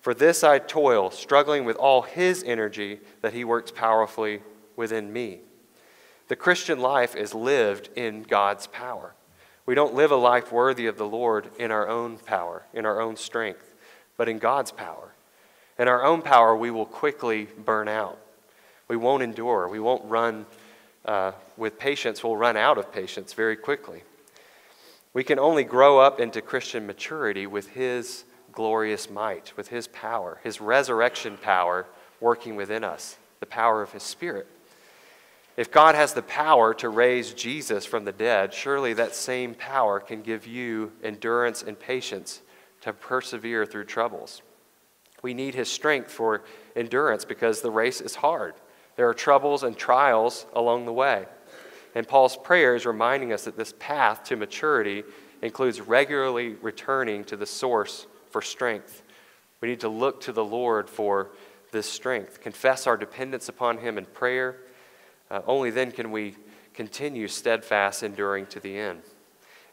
For 0.00 0.14
this 0.14 0.44
I 0.44 0.58
toil, 0.58 1.10
struggling 1.10 1.64
with 1.64 1.76
all 1.76 2.02
his 2.02 2.44
energy 2.44 3.00
that 3.20 3.32
he 3.32 3.44
works 3.44 3.70
powerfully 3.70 4.42
within 4.76 5.12
me. 5.12 5.40
The 6.28 6.36
Christian 6.36 6.78
life 6.78 7.16
is 7.16 7.34
lived 7.34 7.88
in 7.96 8.22
God's 8.22 8.66
power. 8.68 9.14
We 9.66 9.74
don't 9.74 9.94
live 9.94 10.12
a 10.12 10.16
life 10.16 10.52
worthy 10.52 10.86
of 10.86 10.96
the 10.96 11.06
Lord 11.06 11.50
in 11.58 11.70
our 11.70 11.88
own 11.88 12.18
power, 12.18 12.64
in 12.72 12.86
our 12.86 13.00
own 13.00 13.16
strength 13.16 13.68
but 14.18 14.28
in 14.28 14.38
God's 14.38 14.72
power. 14.72 15.14
In 15.78 15.86
our 15.86 16.04
own 16.04 16.22
power, 16.22 16.56
we 16.56 16.70
will 16.70 16.86
quickly 16.86 17.46
burn 17.64 17.88
out. 17.88 18.18
We 18.88 18.96
won't 18.96 19.22
endure. 19.22 19.68
We 19.68 19.78
won't 19.78 20.04
run 20.06 20.46
uh, 21.04 21.32
with 21.56 21.78
patience. 21.78 22.24
We'll 22.24 22.36
run 22.36 22.56
out 22.56 22.78
of 22.78 22.92
patience 22.92 23.32
very 23.32 23.56
quickly. 23.56 24.02
We 25.14 25.24
can 25.24 25.38
only 25.38 25.64
grow 25.64 25.98
up 25.98 26.20
into 26.20 26.42
Christian 26.42 26.86
maturity 26.86 27.46
with 27.46 27.68
His 27.68 28.24
glorious 28.52 29.08
might, 29.08 29.56
with 29.56 29.68
His 29.68 29.86
power, 29.88 30.40
His 30.42 30.60
resurrection 30.60 31.36
power 31.36 31.86
working 32.20 32.56
within 32.56 32.82
us, 32.82 33.16
the 33.40 33.46
power 33.46 33.82
of 33.82 33.92
His 33.92 34.02
Spirit. 34.02 34.48
If 35.56 35.70
God 35.72 35.94
has 35.94 36.12
the 36.12 36.22
power 36.22 36.72
to 36.74 36.88
raise 36.88 37.34
Jesus 37.34 37.84
from 37.84 38.04
the 38.04 38.12
dead, 38.12 38.54
surely 38.54 38.92
that 38.94 39.14
same 39.14 39.54
power 39.54 39.98
can 39.98 40.22
give 40.22 40.46
you 40.46 40.92
endurance 41.02 41.62
and 41.62 41.78
patience 41.78 42.42
to 42.80 42.92
persevere 42.92 43.66
through 43.66 43.84
troubles. 43.84 44.42
We 45.22 45.34
need 45.34 45.54
his 45.54 45.68
strength 45.68 46.10
for 46.10 46.42
endurance 46.76 47.24
because 47.24 47.60
the 47.60 47.70
race 47.70 48.00
is 48.00 48.14
hard. 48.14 48.54
There 48.96 49.08
are 49.08 49.14
troubles 49.14 49.62
and 49.62 49.76
trials 49.76 50.46
along 50.54 50.86
the 50.86 50.92
way. 50.92 51.26
And 51.94 52.06
Paul's 52.06 52.36
prayer 52.36 52.74
is 52.74 52.86
reminding 52.86 53.32
us 53.32 53.44
that 53.44 53.56
this 53.56 53.74
path 53.78 54.24
to 54.24 54.36
maturity 54.36 55.04
includes 55.42 55.80
regularly 55.80 56.54
returning 56.62 57.24
to 57.24 57.36
the 57.36 57.46
source 57.46 58.06
for 58.30 58.42
strength, 58.42 59.02
We 59.60 59.68
need 59.68 59.80
to 59.80 59.88
look 59.88 60.20
to 60.22 60.32
the 60.32 60.44
Lord 60.44 60.90
for 60.90 61.30
this 61.72 61.90
strength, 61.90 62.40
confess 62.40 62.86
our 62.86 62.96
dependence 62.96 63.48
upon 63.48 63.78
Him 63.78 63.98
in 63.98 64.04
prayer. 64.04 64.56
Uh, 65.30 65.40
only 65.46 65.70
then 65.70 65.92
can 65.92 66.10
we 66.10 66.36
continue 66.74 67.26
steadfast, 67.26 68.02
enduring 68.02 68.46
to 68.46 68.60
the 68.60 68.76
end. 68.76 69.02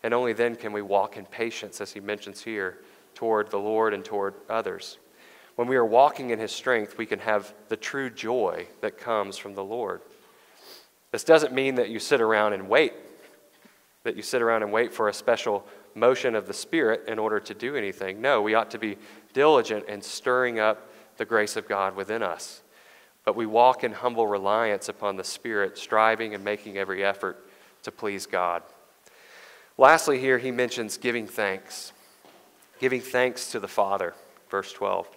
And 0.04 0.14
only 0.14 0.34
then 0.34 0.56
can 0.56 0.72
we 0.72 0.82
walk 0.82 1.18
in 1.18 1.26
patience, 1.26 1.82
as 1.82 1.92
He 1.92 2.00
mentions 2.00 2.42
here, 2.42 2.80
toward 3.14 3.52
the 3.52 3.60
Lord 3.60 3.94
and 3.94 4.04
toward 4.04 4.36
others. 4.50 4.98
When 5.56 5.68
we 5.68 5.78
are 5.78 5.86
walking 5.86 6.32
in 6.32 6.40
His 6.40 6.52
strength, 6.52 6.98
we 6.98 7.06
can 7.06 7.20
have 7.20 7.54
the 7.70 7.78
true 7.78 8.10
joy 8.10 8.68
that 8.82 8.98
comes 8.98 9.38
from 9.38 9.56
the 9.56 9.64
Lord. 9.64 10.02
This 11.12 11.24
doesn't 11.24 11.54
mean 11.54 11.76
that 11.76 11.90
you 11.90 12.00
sit 12.00 12.20
around 12.20 12.54
and 12.54 12.68
wait, 12.68 12.94
that 14.04 14.18
you 14.18 14.22
sit 14.22 14.42
around 14.42 14.64
and 14.64 14.72
wait 14.72 14.94
for 14.94 15.08
a 15.08 15.14
special 15.14 15.66
motion 15.94 16.36
of 16.36 16.46
the 16.46 16.54
Spirit 16.54 17.06
in 17.08 17.18
order 17.18 17.40
to 17.40 17.54
do 17.54 17.76
anything. 17.76 18.22
No, 18.22 18.42
we 18.42 18.54
ought 18.54 18.72
to 18.72 18.78
be 18.78 18.98
diligent 19.34 19.88
in 19.88 20.02
stirring 20.02 20.60
up 20.60 20.90
the 21.18 21.26
grace 21.26 21.56
of 21.56 21.68
God 21.70 21.96
within 21.96 22.22
us. 22.22 22.62
But 23.24 23.38
we 23.38 23.46
walk 23.46 23.84
in 23.84 23.94
humble 23.94 24.28
reliance 24.28 24.90
upon 24.90 25.16
the 25.16 25.24
Spirit, 25.24 25.78
striving 25.78 26.36
and 26.36 26.44
making 26.44 26.78
every 26.78 27.04
effort 27.04 27.48
to 27.84 27.92
please 27.92 28.26
God. 28.26 28.62
Lastly, 29.78 30.20
here 30.20 30.38
he 30.38 30.52
mentions 30.52 30.98
giving 30.98 31.28
thanks. 31.28 31.94
Giving 32.80 33.02
thanks 33.02 33.52
to 33.52 33.60
the 33.60 33.68
Father, 33.68 34.14
verse 34.50 34.74
12. 34.74 35.08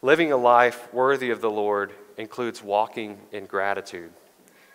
Living 0.00 0.30
a 0.30 0.36
life 0.36 0.92
worthy 0.94 1.30
of 1.30 1.40
the 1.40 1.50
Lord 1.50 1.92
includes 2.16 2.62
walking 2.62 3.18
in 3.32 3.46
gratitude, 3.46 4.12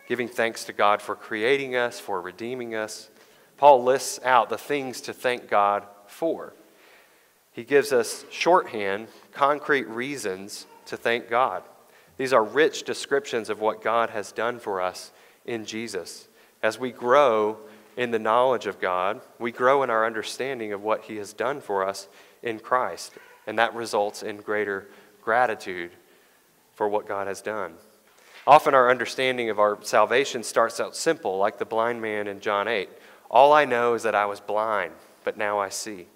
giving 0.10 0.28
thanks 0.28 0.66
to 0.66 0.74
God 0.74 1.02
for 1.02 1.16
creating 1.16 1.78
us, 1.78 1.98
for 1.98 2.20
redeeming 2.20 2.76
us. 2.76 3.10
Paul 3.56 3.86
lists 3.86 4.20
out 4.26 4.50
the 4.50 4.58
things 4.58 5.00
to 5.02 5.14
thank 5.14 5.50
God 5.50 5.86
for. 6.08 6.54
He 7.54 7.64
gives 7.64 7.94
us 7.94 8.26
shorthand, 8.32 9.08
concrete 9.32 9.88
reasons 9.88 10.66
to 10.88 10.98
thank 10.98 11.30
God. 11.30 11.64
These 12.18 12.34
are 12.34 12.44
rich 12.44 12.84
descriptions 12.84 13.50
of 13.50 13.62
what 13.62 13.82
God 13.82 14.10
has 14.10 14.34
done 14.34 14.60
for 14.60 14.82
us 14.82 15.14
in 15.46 15.64
Jesus. 15.64 16.28
As 16.62 16.78
we 16.78 16.92
grow 16.92 17.60
in 17.96 18.12
the 18.12 18.20
knowledge 18.20 18.66
of 18.66 18.82
God, 18.82 19.22
we 19.40 19.54
grow 19.54 19.84
in 19.84 19.90
our 19.90 20.06
understanding 20.06 20.74
of 20.74 20.84
what 20.84 21.04
He 21.04 21.16
has 21.16 21.32
done 21.32 21.62
for 21.62 21.88
us 21.88 22.10
in 22.42 22.60
Christ, 22.60 23.14
and 23.48 23.58
that 23.58 23.74
results 23.74 24.22
in 24.22 24.38
greater 24.38 24.90
gratitude 25.24 25.92
for 26.74 26.88
what 26.88 27.08
God 27.08 27.28
has 27.28 27.42
done. 27.42 27.74
Often 28.46 28.74
our 28.74 28.90
understanding 28.90 29.50
of 29.50 29.60
our 29.60 29.78
salvation 29.84 30.44
starts 30.44 30.80
out 30.80 30.96
simple, 30.96 31.38
like 31.38 31.58
the 31.58 31.66
blind 31.66 32.02
man 32.02 32.28
in 32.28 32.42
John 32.42 32.68
8. 32.68 32.90
All 33.32 33.54
I 33.54 33.66
know 33.66 33.94
is 33.94 34.04
that 34.04 34.16
I 34.16 34.26
was 34.26 34.40
blind, 34.40 34.94
but 35.24 35.38
now 35.38 35.60
I 35.60 35.70
see. 35.70 36.08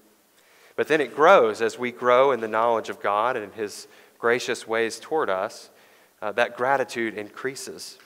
But 0.75 0.87
then 0.87 1.01
it 1.01 1.15
grows 1.15 1.61
as 1.61 1.79
we 1.79 1.91
grow 1.91 2.31
in 2.31 2.41
the 2.41 2.47
knowledge 2.47 2.89
of 2.89 3.01
God 3.01 3.37
and 3.37 3.53
His 3.53 3.87
gracious 4.19 4.67
ways 4.67 4.99
toward 4.99 5.29
us. 5.29 5.69
Uh, 6.21 6.31
that 6.33 6.57
gratitude 6.57 7.13
increases. 7.13 7.97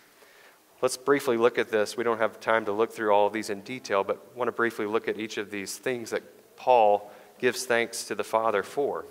Let's 0.82 0.98
briefly 0.98 1.38
look 1.38 1.58
at 1.58 1.70
this. 1.70 1.96
We 1.98 2.04
don't 2.04 2.18
have 2.18 2.40
time 2.40 2.66
to 2.66 2.72
look 2.72 2.92
through 2.92 3.12
all 3.12 3.28
of 3.28 3.34
these 3.34 3.50
in 3.50 3.62
detail, 3.62 4.04
but 4.04 4.36
want 4.36 4.48
to 4.48 4.52
briefly 4.52 4.86
look 4.86 5.08
at 5.08 5.20
each 5.20 5.38
of 5.38 5.52
these 5.52 5.78
things 5.78 6.10
that 6.12 6.24
Paul 6.56 7.12
gives 7.40 7.66
thanks 7.66 8.06
to 8.06 8.16
the 8.16 8.24
Father 8.24 8.64
for. 8.64 9.06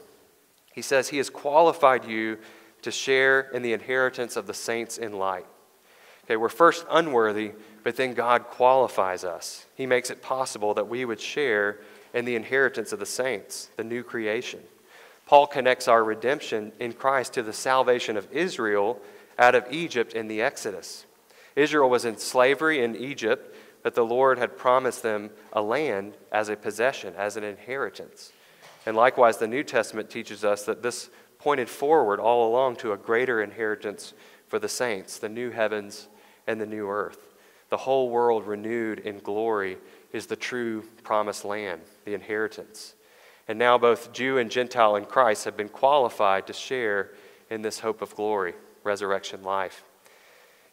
He 0.73 0.83
says, 0.83 1.09
He 1.09 1.19
has 1.19 1.31
qualified 1.31 2.05
you 2.05 2.39
to 2.83 2.91
share 2.91 3.41
in 3.53 3.63
the 3.63 3.73
inheritance 3.73 4.37
of 4.37 4.47
the 4.47 4.55
saints 4.55 4.99
in 4.99 5.13
light. 5.13 5.47
Okay, 6.25 6.37
we're 6.37 6.49
first 6.49 6.87
unworthy, 6.91 7.53
but 7.83 7.97
then 7.97 8.15
God 8.15 8.45
qualifies 8.45 9.25
us. 9.25 9.67
He 9.75 9.87
makes 9.87 10.11
it 10.11 10.23
possible 10.23 10.75
that 10.75 10.89
we 10.89 11.05
would 11.05 11.21
share 11.21 11.81
in 12.15 12.25
the 12.25 12.37
inheritance 12.37 12.93
of 12.93 12.99
the 12.99 13.07
saints, 13.07 13.71
the 13.77 13.85
new 13.85 14.03
creation. 14.03 14.61
Paul 15.27 15.47
connects 15.47 15.89
our 15.89 16.03
redemption 16.03 16.73
in 16.81 16.93
Christ 16.93 17.35
to 17.35 17.43
the 17.43 17.53
salvation 17.53 18.17
of 18.17 18.31
Israel 18.33 19.01
out 19.39 19.55
of 19.55 19.67
Egypt 19.71 20.13
in 20.13 20.29
the 20.29 20.43
Exodus. 20.43 21.07
Israel 21.57 21.91
was 21.91 22.05
in 22.05 22.17
slavery 22.17 22.83
in 22.83 22.97
Egypt, 22.97 23.55
but 23.83 23.95
the 23.95 24.05
Lord 24.05 24.39
had 24.39 24.57
promised 24.57 25.03
them 25.03 25.31
a 25.53 25.63
land 25.63 26.15
as 26.31 26.49
a 26.49 26.57
possession, 26.57 27.15
as 27.17 27.37
an 27.37 27.45
inheritance. 27.45 28.33
And 28.87 28.97
likewise, 28.97 29.37
the 29.37 29.47
New 29.47 29.63
Testament 29.63 30.11
teaches 30.11 30.45
us 30.45 30.65
that 30.65 30.83
this 30.83 31.11
pointed 31.39 31.69
forward 31.69 32.21
all 32.21 32.49
along 32.49 32.77
to 32.77 32.93
a 32.93 32.97
greater 32.97 33.43
inheritance 33.43 34.15
for 34.49 34.59
the 34.59 34.69
saints, 34.69 35.19
the 35.19 35.29
new 35.29 35.51
heavens 35.51 36.09
and 36.47 36.61
the 36.61 36.67
new 36.67 36.89
earth, 36.89 37.31
the 37.71 37.77
whole 37.77 38.11
world 38.11 38.47
renewed 38.47 38.99
in 38.99 39.21
glory 39.21 39.79
is 40.13 40.27
the 40.27 40.37
true 40.37 40.85
promised 41.05 41.45
land, 41.45 41.81
the 42.05 42.15
inheritance. 42.15 42.95
And 43.47 43.59
now 43.59 43.79
both 43.79 44.13
Jew 44.13 44.39
and 44.39 44.51
Gentile 44.51 44.97
in 44.97 45.05
Christ 45.05 45.45
have 45.45 45.57
been 45.57 45.69
qualified 45.69 46.47
to 46.49 46.53
share 46.53 47.13
in 47.49 47.63
this 47.63 47.81
hope 47.81 48.03
of 48.03 48.15
glory, 48.15 48.55
resurrection 48.83 49.43
life. 49.43 49.85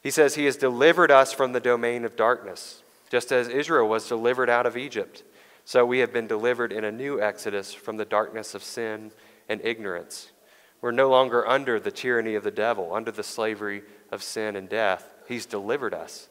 He 0.02 0.12
says, 0.12 0.36
He 0.36 0.46
has 0.46 0.58
delivered 0.58 1.12
us 1.12 1.34
from 1.34 1.54
the 1.54 1.60
domain 1.60 2.04
of 2.04 2.16
darkness, 2.16 2.82
just 3.12 3.32
as 3.32 3.48
Israel 3.48 3.88
was 3.88 4.08
delivered 4.08 4.50
out 4.50 4.66
of 4.66 4.76
Egypt. 4.76 5.24
So 5.68 5.86
we 5.86 6.00
have 6.00 6.14
been 6.14 6.28
delivered 6.28 6.72
in 6.72 6.86
a 6.86 6.94
new 6.94 7.20
exodus 7.20 7.74
from 7.74 7.98
the 7.98 8.06
darkness 8.06 8.56
of 8.56 8.64
sin 8.64 9.12
and 9.50 9.60
ignorance. 9.66 10.32
We're 10.80 10.92
no 10.92 11.10
longer 11.10 11.46
under 11.46 11.78
the 11.78 11.92
tyranny 11.92 12.36
of 12.36 12.46
the 12.46 12.52
devil, 12.52 12.94
under 12.94 13.12
the 13.12 13.22
slavery 13.22 13.84
of 14.10 14.24
sin 14.24 14.56
and 14.56 14.70
death. 14.70 15.14
He's 15.28 15.46
delivered 15.46 15.94
us 15.94 16.30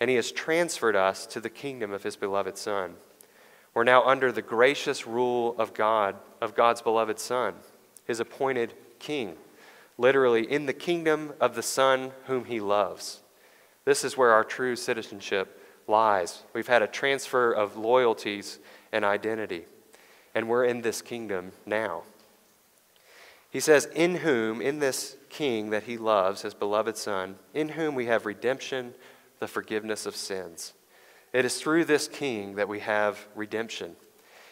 and 0.00 0.08
he 0.08 0.16
has 0.16 0.32
transferred 0.32 0.96
us 0.96 1.26
to 1.26 1.38
the 1.38 1.50
kingdom 1.50 1.92
of 1.92 2.02
his 2.02 2.16
beloved 2.16 2.56
Son. 2.56 2.94
We're 3.74 3.84
now 3.84 4.04
under 4.04 4.32
the 4.32 4.40
gracious 4.40 5.06
rule 5.06 5.54
of 5.58 5.74
God, 5.74 6.16
of 6.40 6.54
God's 6.54 6.80
beloved 6.80 7.18
Son, 7.18 7.56
his 8.06 8.20
appointed 8.20 8.72
king, 8.98 9.36
literally 9.98 10.50
in 10.50 10.64
the 10.64 10.72
kingdom 10.72 11.34
of 11.42 11.54
the 11.54 11.62
Son 11.62 12.12
whom 12.24 12.46
he 12.46 12.58
loves. 12.58 13.20
This 13.84 14.02
is 14.02 14.16
where 14.16 14.32
our 14.32 14.44
true 14.44 14.76
citizenship 14.76 15.62
lies. 15.86 16.42
We've 16.54 16.68
had 16.68 16.82
a 16.82 16.86
transfer 16.86 17.52
of 17.52 17.76
loyalties 17.76 18.58
and 18.92 19.04
identity, 19.04 19.64
and 20.34 20.48
we're 20.48 20.64
in 20.64 20.82
this 20.82 21.02
kingdom 21.02 21.52
now. 21.66 22.02
He 23.50 23.60
says, 23.60 23.86
In 23.94 24.16
whom, 24.16 24.60
in 24.60 24.78
this 24.78 25.16
king 25.30 25.70
that 25.70 25.84
he 25.84 25.96
loves, 25.96 26.42
his 26.42 26.54
beloved 26.54 26.96
Son, 26.96 27.36
in 27.54 27.70
whom 27.70 27.94
we 27.94 28.06
have 28.06 28.26
redemption 28.26 28.94
the 29.38 29.48
forgiveness 29.48 30.06
of 30.06 30.16
sins. 30.16 30.72
It 31.32 31.44
is 31.44 31.60
through 31.60 31.84
this 31.84 32.08
King 32.08 32.56
that 32.56 32.68
we 32.68 32.80
have 32.80 33.26
redemption. 33.34 33.96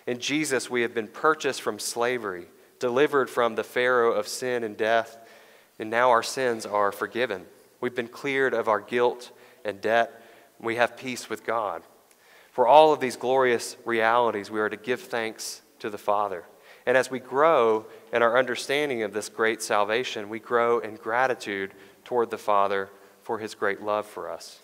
In 0.06 0.18
Jesus, 0.18 0.70
we 0.70 0.82
have 0.82 0.94
been 0.94 1.08
purchased 1.08 1.62
from 1.62 1.78
slavery, 1.78 2.46
delivered 2.78 3.28
from 3.28 3.54
the 3.54 3.64
Pharaoh 3.64 4.12
of 4.12 4.28
sin 4.28 4.62
and 4.62 4.76
death, 4.76 5.16
and 5.78 5.90
now 5.90 6.10
our 6.10 6.22
sins 6.22 6.64
are 6.64 6.92
forgiven. 6.92 7.44
We've 7.80 7.94
been 7.94 8.08
cleared 8.08 8.54
of 8.54 8.68
our 8.68 8.80
guilt 8.80 9.30
and 9.64 9.80
debt. 9.80 10.22
We 10.60 10.76
have 10.76 10.96
peace 10.96 11.28
with 11.28 11.44
God. 11.44 11.82
For 12.56 12.66
all 12.66 12.94
of 12.94 13.00
these 13.00 13.16
glorious 13.16 13.76
realities, 13.84 14.50
we 14.50 14.60
are 14.60 14.70
to 14.70 14.78
give 14.78 15.02
thanks 15.02 15.60
to 15.80 15.90
the 15.90 15.98
Father. 15.98 16.42
And 16.86 16.96
as 16.96 17.10
we 17.10 17.18
grow 17.18 17.84
in 18.14 18.22
our 18.22 18.38
understanding 18.38 19.02
of 19.02 19.12
this 19.12 19.28
great 19.28 19.60
salvation, 19.60 20.30
we 20.30 20.38
grow 20.38 20.78
in 20.78 20.96
gratitude 20.96 21.72
toward 22.06 22.30
the 22.30 22.38
Father 22.38 22.88
for 23.20 23.40
his 23.40 23.54
great 23.54 23.82
love 23.82 24.06
for 24.06 24.30
us. 24.30 24.60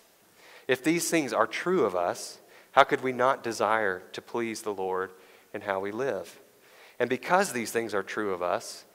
If 0.67 0.83
these 0.83 1.11
things 1.11 1.35
are 1.35 1.47
true 1.47 1.85
of 1.85 1.95
us, 1.95 2.39
how 2.71 2.85
could 2.85 3.03
we 3.03 3.13
not 3.13 3.43
desire 3.45 4.03
to 4.13 4.23
please 4.23 4.63
the 4.63 4.73
Lord 4.73 5.11
in 5.53 5.61
how 5.61 5.79
we 5.79 5.93
live? 5.93 6.41
And 6.99 7.11
because 7.11 7.53
these 7.53 7.73
things 7.73 7.93
are 7.93 8.03
true 8.03 8.33
of 8.33 8.41
us, 8.41 8.87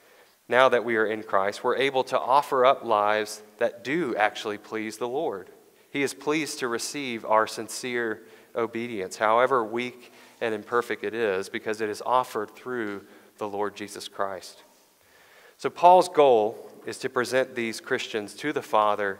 now 0.48 0.68
that 0.70 0.84
we 0.84 0.96
are 0.96 1.06
in 1.06 1.22
Christ, 1.22 1.62
we're 1.62 1.76
able 1.76 2.02
to 2.02 2.18
offer 2.18 2.66
up 2.66 2.82
lives 2.82 3.42
that 3.58 3.84
do 3.84 4.16
actually 4.16 4.58
please 4.58 4.98
the 4.98 5.06
Lord. 5.06 5.50
He 5.88 6.02
is 6.02 6.14
pleased 6.14 6.58
to 6.58 6.66
receive 6.66 7.24
our 7.24 7.46
sincere 7.46 8.22
obedience, 8.54 9.16
however 9.16 9.64
weak 9.64 10.12
and 10.40 10.54
imperfect 10.54 11.04
it 11.04 11.14
is, 11.14 11.48
because 11.48 11.80
it 11.80 11.88
is 11.88 12.02
offered 12.04 12.54
through 12.54 13.04
the 13.38 13.48
Lord 13.48 13.76
Jesus 13.76 14.08
Christ. 14.08 14.62
So, 15.56 15.70
Paul's 15.70 16.08
goal 16.08 16.70
is 16.86 16.98
to 16.98 17.08
present 17.08 17.54
these 17.54 17.80
Christians 17.80 18.34
to 18.34 18.52
the 18.52 18.62
Father 18.62 19.18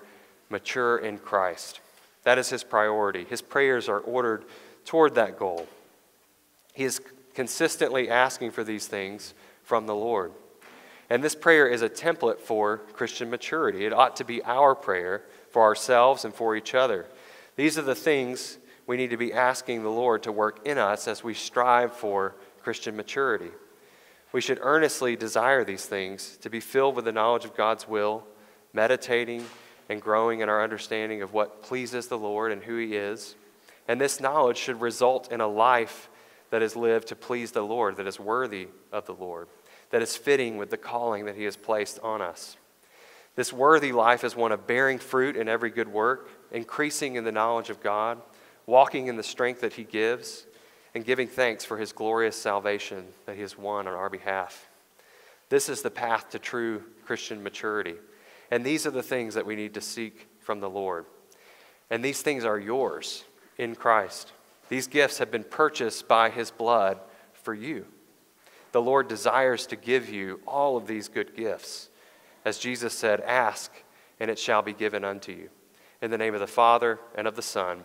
mature 0.51 0.99
in 0.99 1.19
Christ. 1.19 1.81
That 2.23 2.39
is 2.39 2.51
his 2.51 2.65
priority. 2.65 3.25
His 3.25 3.43
prayers 3.43 3.89
are 3.89 4.01
ordered 4.01 4.45
toward 4.85 5.15
that 5.17 5.39
goal. 5.39 5.67
He 6.75 6.85
is 6.85 7.01
consistently 7.35 8.09
asking 8.09 8.53
for 8.53 8.65
these 8.65 8.87
things 8.87 9.35
from 9.63 9.87
the 9.87 9.95
Lord. 9.95 10.33
And 11.11 11.23
this 11.25 11.35
prayer 11.35 11.67
is 11.67 11.83
a 11.83 11.89
template 11.89 12.39
for 12.39 12.79
Christian 12.93 13.31
maturity. 13.31 13.87
It 13.87 13.93
ought 13.93 14.17
to 14.17 14.25
be 14.25 14.43
our 14.45 14.75
prayer 14.75 15.23
for 15.51 15.63
ourselves 15.63 16.25
and 16.25 16.35
for 16.35 16.55
each 16.55 16.75
other. 16.75 17.07
These 17.57 17.79
are 17.79 17.83
the 17.83 17.95
things 17.95 18.59
we 18.89 18.97
need 18.97 19.11
to 19.11 19.17
be 19.19 19.35
asking 19.35 19.83
the 19.83 19.91
Lord 19.91 20.25
to 20.25 20.33
work 20.33 20.67
in 20.67 20.79
us 20.79 21.07
as 21.07 21.23
we 21.23 21.35
strive 21.35 21.93
for 21.93 22.35
Christian 22.63 22.97
maturity. 22.97 23.51
We 24.33 24.41
should 24.41 24.59
earnestly 24.63 25.15
desire 25.15 25.63
these 25.63 25.85
things 25.85 26.39
to 26.39 26.51
be 26.51 26.59
filled 26.59 26.97
with 26.97 27.05
the 27.05 27.13
knowledge 27.13 27.45
of 27.45 27.55
God's 27.55 27.87
will, 27.87 28.27
meditating 28.73 29.45
and 29.91 30.01
growing 30.01 30.41
in 30.41 30.49
our 30.49 30.65
understanding 30.65 31.21
of 31.21 31.35
what 31.35 31.63
pleases 31.63 32.09
the 32.09 32.19
Lord 32.19 32.51
and 32.51 32.63
who 32.65 32.79
He 32.79 32.97
is. 32.97 33.37
And 33.87 34.01
this 34.01 34.21
knowledge 34.21 34.57
should 34.57 34.81
result 34.81 35.31
in 35.31 35.43
a 35.43 35.47
life 35.47 36.09
that 36.51 36.63
is 36.63 36.75
lived 36.75 37.09
to 37.09 37.17
please 37.17 37.53
the 37.53 37.63
Lord, 37.63 37.99
that 37.99 38.07
is 38.07 38.19
worthy 38.19 38.69
of 38.91 39.05
the 39.05 39.15
Lord. 39.15 39.49
that 39.91 40.03
is 40.03 40.17
fitting 40.17 40.59
with 40.59 40.71
the 40.71 40.77
calling 40.77 41.25
that 41.25 41.37
He 41.37 41.45
has 41.45 41.57
placed 41.57 41.99
on 42.01 42.21
us. 42.21 42.57
This 43.37 43.53
worthy 43.53 43.93
life 43.93 44.25
is 44.25 44.37
one 44.37 44.53
of 44.53 44.67
bearing 44.67 44.99
fruit 44.99 45.37
in 45.37 45.49
every 45.49 45.71
good 45.71 45.89
work, 45.89 46.29
increasing 46.51 47.15
in 47.15 47.25
the 47.25 47.33
knowledge 47.33 47.71
of 47.71 47.83
God, 47.83 48.21
walking 48.69 49.07
in 49.07 49.17
the 49.17 49.23
strength 49.23 49.63
that 49.63 49.73
He 49.73 49.83
gives, 49.83 50.47
and 50.95 51.05
giving 51.05 51.27
thanks 51.27 51.65
for 51.65 51.79
His 51.79 51.91
glorious 51.91 52.37
salvation 52.37 53.07
that 53.25 53.35
He 53.35 53.41
has 53.41 53.57
won 53.57 53.89
on 53.89 53.95
our 53.95 54.11
behalf. 54.11 54.69
This 55.49 55.71
is 55.71 55.81
the 55.81 55.91
path 55.91 56.29
to 56.31 56.39
true 56.39 56.85
Christian 57.07 57.43
maturity. 57.43 57.95
And 58.51 58.65
these 58.65 58.87
are 58.87 58.91
the 58.91 59.03
things 59.03 59.35
that 59.35 59.47
we 59.47 59.57
need 59.57 59.73
to 59.75 59.81
seek 59.81 60.29
from 60.41 60.61
the 60.61 60.69
Lord. 60.69 61.07
And 61.89 62.05
these 62.05 62.21
things 62.21 62.45
are 62.45 62.59
yours 62.59 63.25
in 63.57 63.75
Christ. 63.75 64.33
These 64.69 64.87
gifts 64.87 65.17
have 65.17 65.31
been 65.31 65.45
purchased 65.45 66.07
by 66.07 66.29
His 66.29 66.51
blood 66.51 66.99
for 67.33 67.55
you. 67.55 67.87
The 68.73 68.83
Lord 68.83 69.09
desires 69.09 69.67
to 69.69 69.77
give 69.77 70.11
you 70.11 70.41
all 70.47 70.77
of 70.77 70.87
these 70.87 71.09
good 71.09 71.35
gifts. 71.35 71.89
As 72.45 72.59
Jesus 72.59 72.93
said, 72.93 73.23
Ask, 73.23 73.73
and 74.21 74.31
it 74.31 74.39
shall 74.39 74.61
be 74.61 74.75
given 74.75 75.05
unto 75.05 75.33
you. 75.33 75.49
In 76.03 76.11
the 76.11 76.19
name 76.19 76.35
of 76.35 76.41
the 76.41 76.47
Father, 76.47 76.99
and 77.15 77.27
of 77.27 77.35
the 77.35 77.43
Son, 77.43 77.85